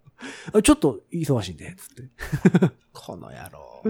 [0.53, 2.03] あちょっと忙しいんで、つって。
[2.03, 2.05] い
[2.93, 3.83] この野郎。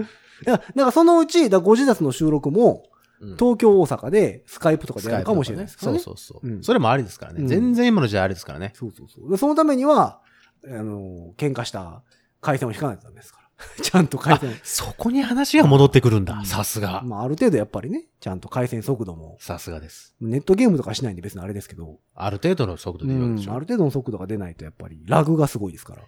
[0.44, 2.84] や、だからそのうち、だからご自宅の収録も、
[3.20, 5.98] うん東京、大阪で、スカイプとかでやるかもしれないですからね。
[5.98, 7.40] そうそうそう、うんそれもありですからね。
[7.42, 8.72] うん全然今の時代ありですからね。
[8.74, 9.30] そうそうそう。
[9.30, 10.20] で、そのためには、
[10.66, 12.02] あの、喧嘩した
[12.40, 13.40] 回線を引かないとダメですから。
[13.82, 14.54] ちゃんと回線。
[14.62, 16.34] そこに話が戻ってくるんだ。
[16.34, 17.02] うんさすが。
[17.04, 20.14] まあ、ある程度やっぱりね、ちゃんと回線速度も、さすがです。
[20.20, 23.52] ネットゲームとかしないんで別にあれですけど、ある程度の速度でうん、言うわけでしょ。
[23.52, 26.02] ある程度の速度が出ないとやっぱり、ラグがすごいですから。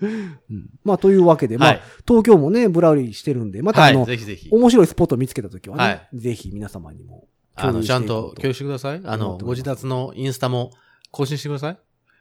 [0.02, 3.94] うん、まあ、というわけで、まあ、はい東京もね、ブラウリーしてるんで、またはい。
[3.94, 4.50] あの、ぜひぜひ。
[4.52, 9.02] 面白いスポットを見つけたときはね、はいぜひ皆様にもあの、ちゃんと共有してください。
[9.06, 10.72] あの、ご自宅のインスタも
[11.12, 11.78] 更新してください。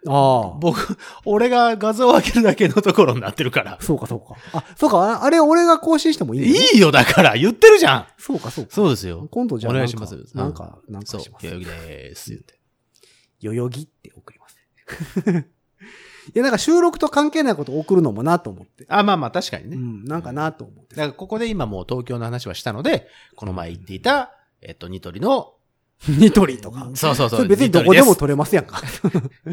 [0.06, 0.58] ああ。
[0.60, 3.78] 僕、俺が画像を上げるだけのところになってるから。
[3.80, 4.36] そうか、そうか。
[4.52, 8.06] あ、そうか、ああれ俺が更新してもいいいいよ、だから言ってるじゃん。
[8.18, 8.70] そうか、そうか。
[8.72, 9.26] そうですよ。
[9.30, 10.36] 今度じゃあおなんか、願いします。
[10.36, 11.46] なんか、なんかそうし、ます。
[11.46, 12.30] 代々木でーす。
[12.30, 12.60] 言って。
[13.40, 14.58] 代々木って送ります。
[16.34, 18.86] や、なんか収録と関係ないことを送るのもなと思って。
[18.88, 19.76] あ、まあまあ確かにね。
[19.76, 20.96] うん、なんかなと思って。
[20.96, 25.54] だからここで今もう東京の話はしたので、この前言っていた、えっと、ニトリの、
[26.08, 26.90] ニトリとか。
[26.94, 27.38] そうそうそう。
[27.38, 28.80] それ別にどこでもニト撮れますやんか。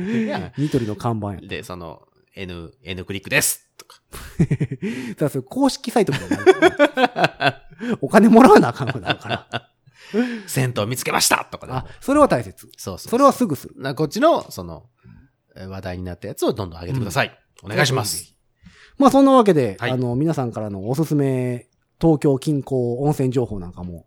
[0.58, 1.48] ニトリの看板やん。
[1.48, 3.72] で、その、N、N クリックです。
[3.78, 4.00] とか。
[4.40, 7.62] だからそれ公式サイトみたいにな。
[8.02, 9.72] お金もらわなあかんくなるから。
[10.48, 12.70] 銭湯見つけましたとかでもあ、それは大切。
[12.78, 13.10] そうそう。
[13.10, 13.76] それはすぐする。
[13.78, 15.01] な、こっちの、その、えー
[15.56, 17.38] 話題になったやつをどんどん上げてください。
[17.64, 18.36] お願いします。。
[18.98, 21.68] まあそんなわけで、はいあの、皆さんからのおすすめ、
[22.00, 24.06] 東京近郊温泉情報なんかも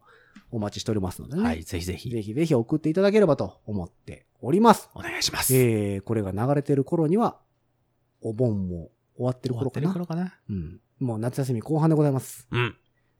[0.50, 1.42] お待ちしておりますのでね。
[1.42, 2.10] はい、ぜひぜひ。
[2.10, 4.88] ぜひぜひ送っていただければと思っております。
[4.94, 5.54] お願いします。
[5.54, 7.38] えー、これが流れてる頃には、
[8.20, 10.26] お盆も終わってる終わってる頃かな。
[10.26, 10.34] 頃かな。
[10.48, 10.80] うん。
[11.00, 12.46] もう夏休み後半でございます。
[12.50, 12.76] うん。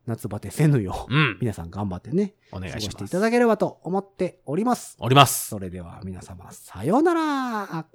[0.06, 1.14] 夏バテせぬよう。
[1.14, 1.38] うん。
[1.40, 3.20] 皆さん頑張ってね、お願いします過ごしていた。
[3.20, 4.96] だければと思っております。
[5.00, 5.48] おります。
[5.48, 7.86] それでは皆様、さようなら。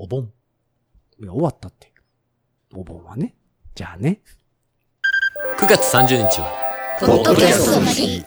[0.00, 0.32] お盆。
[1.20, 1.92] いや、終わったって。
[2.72, 3.34] お盆はね。
[3.74, 4.20] じゃあね。
[5.58, 6.52] 9月30日は、
[7.00, 8.24] ポッドキャストの日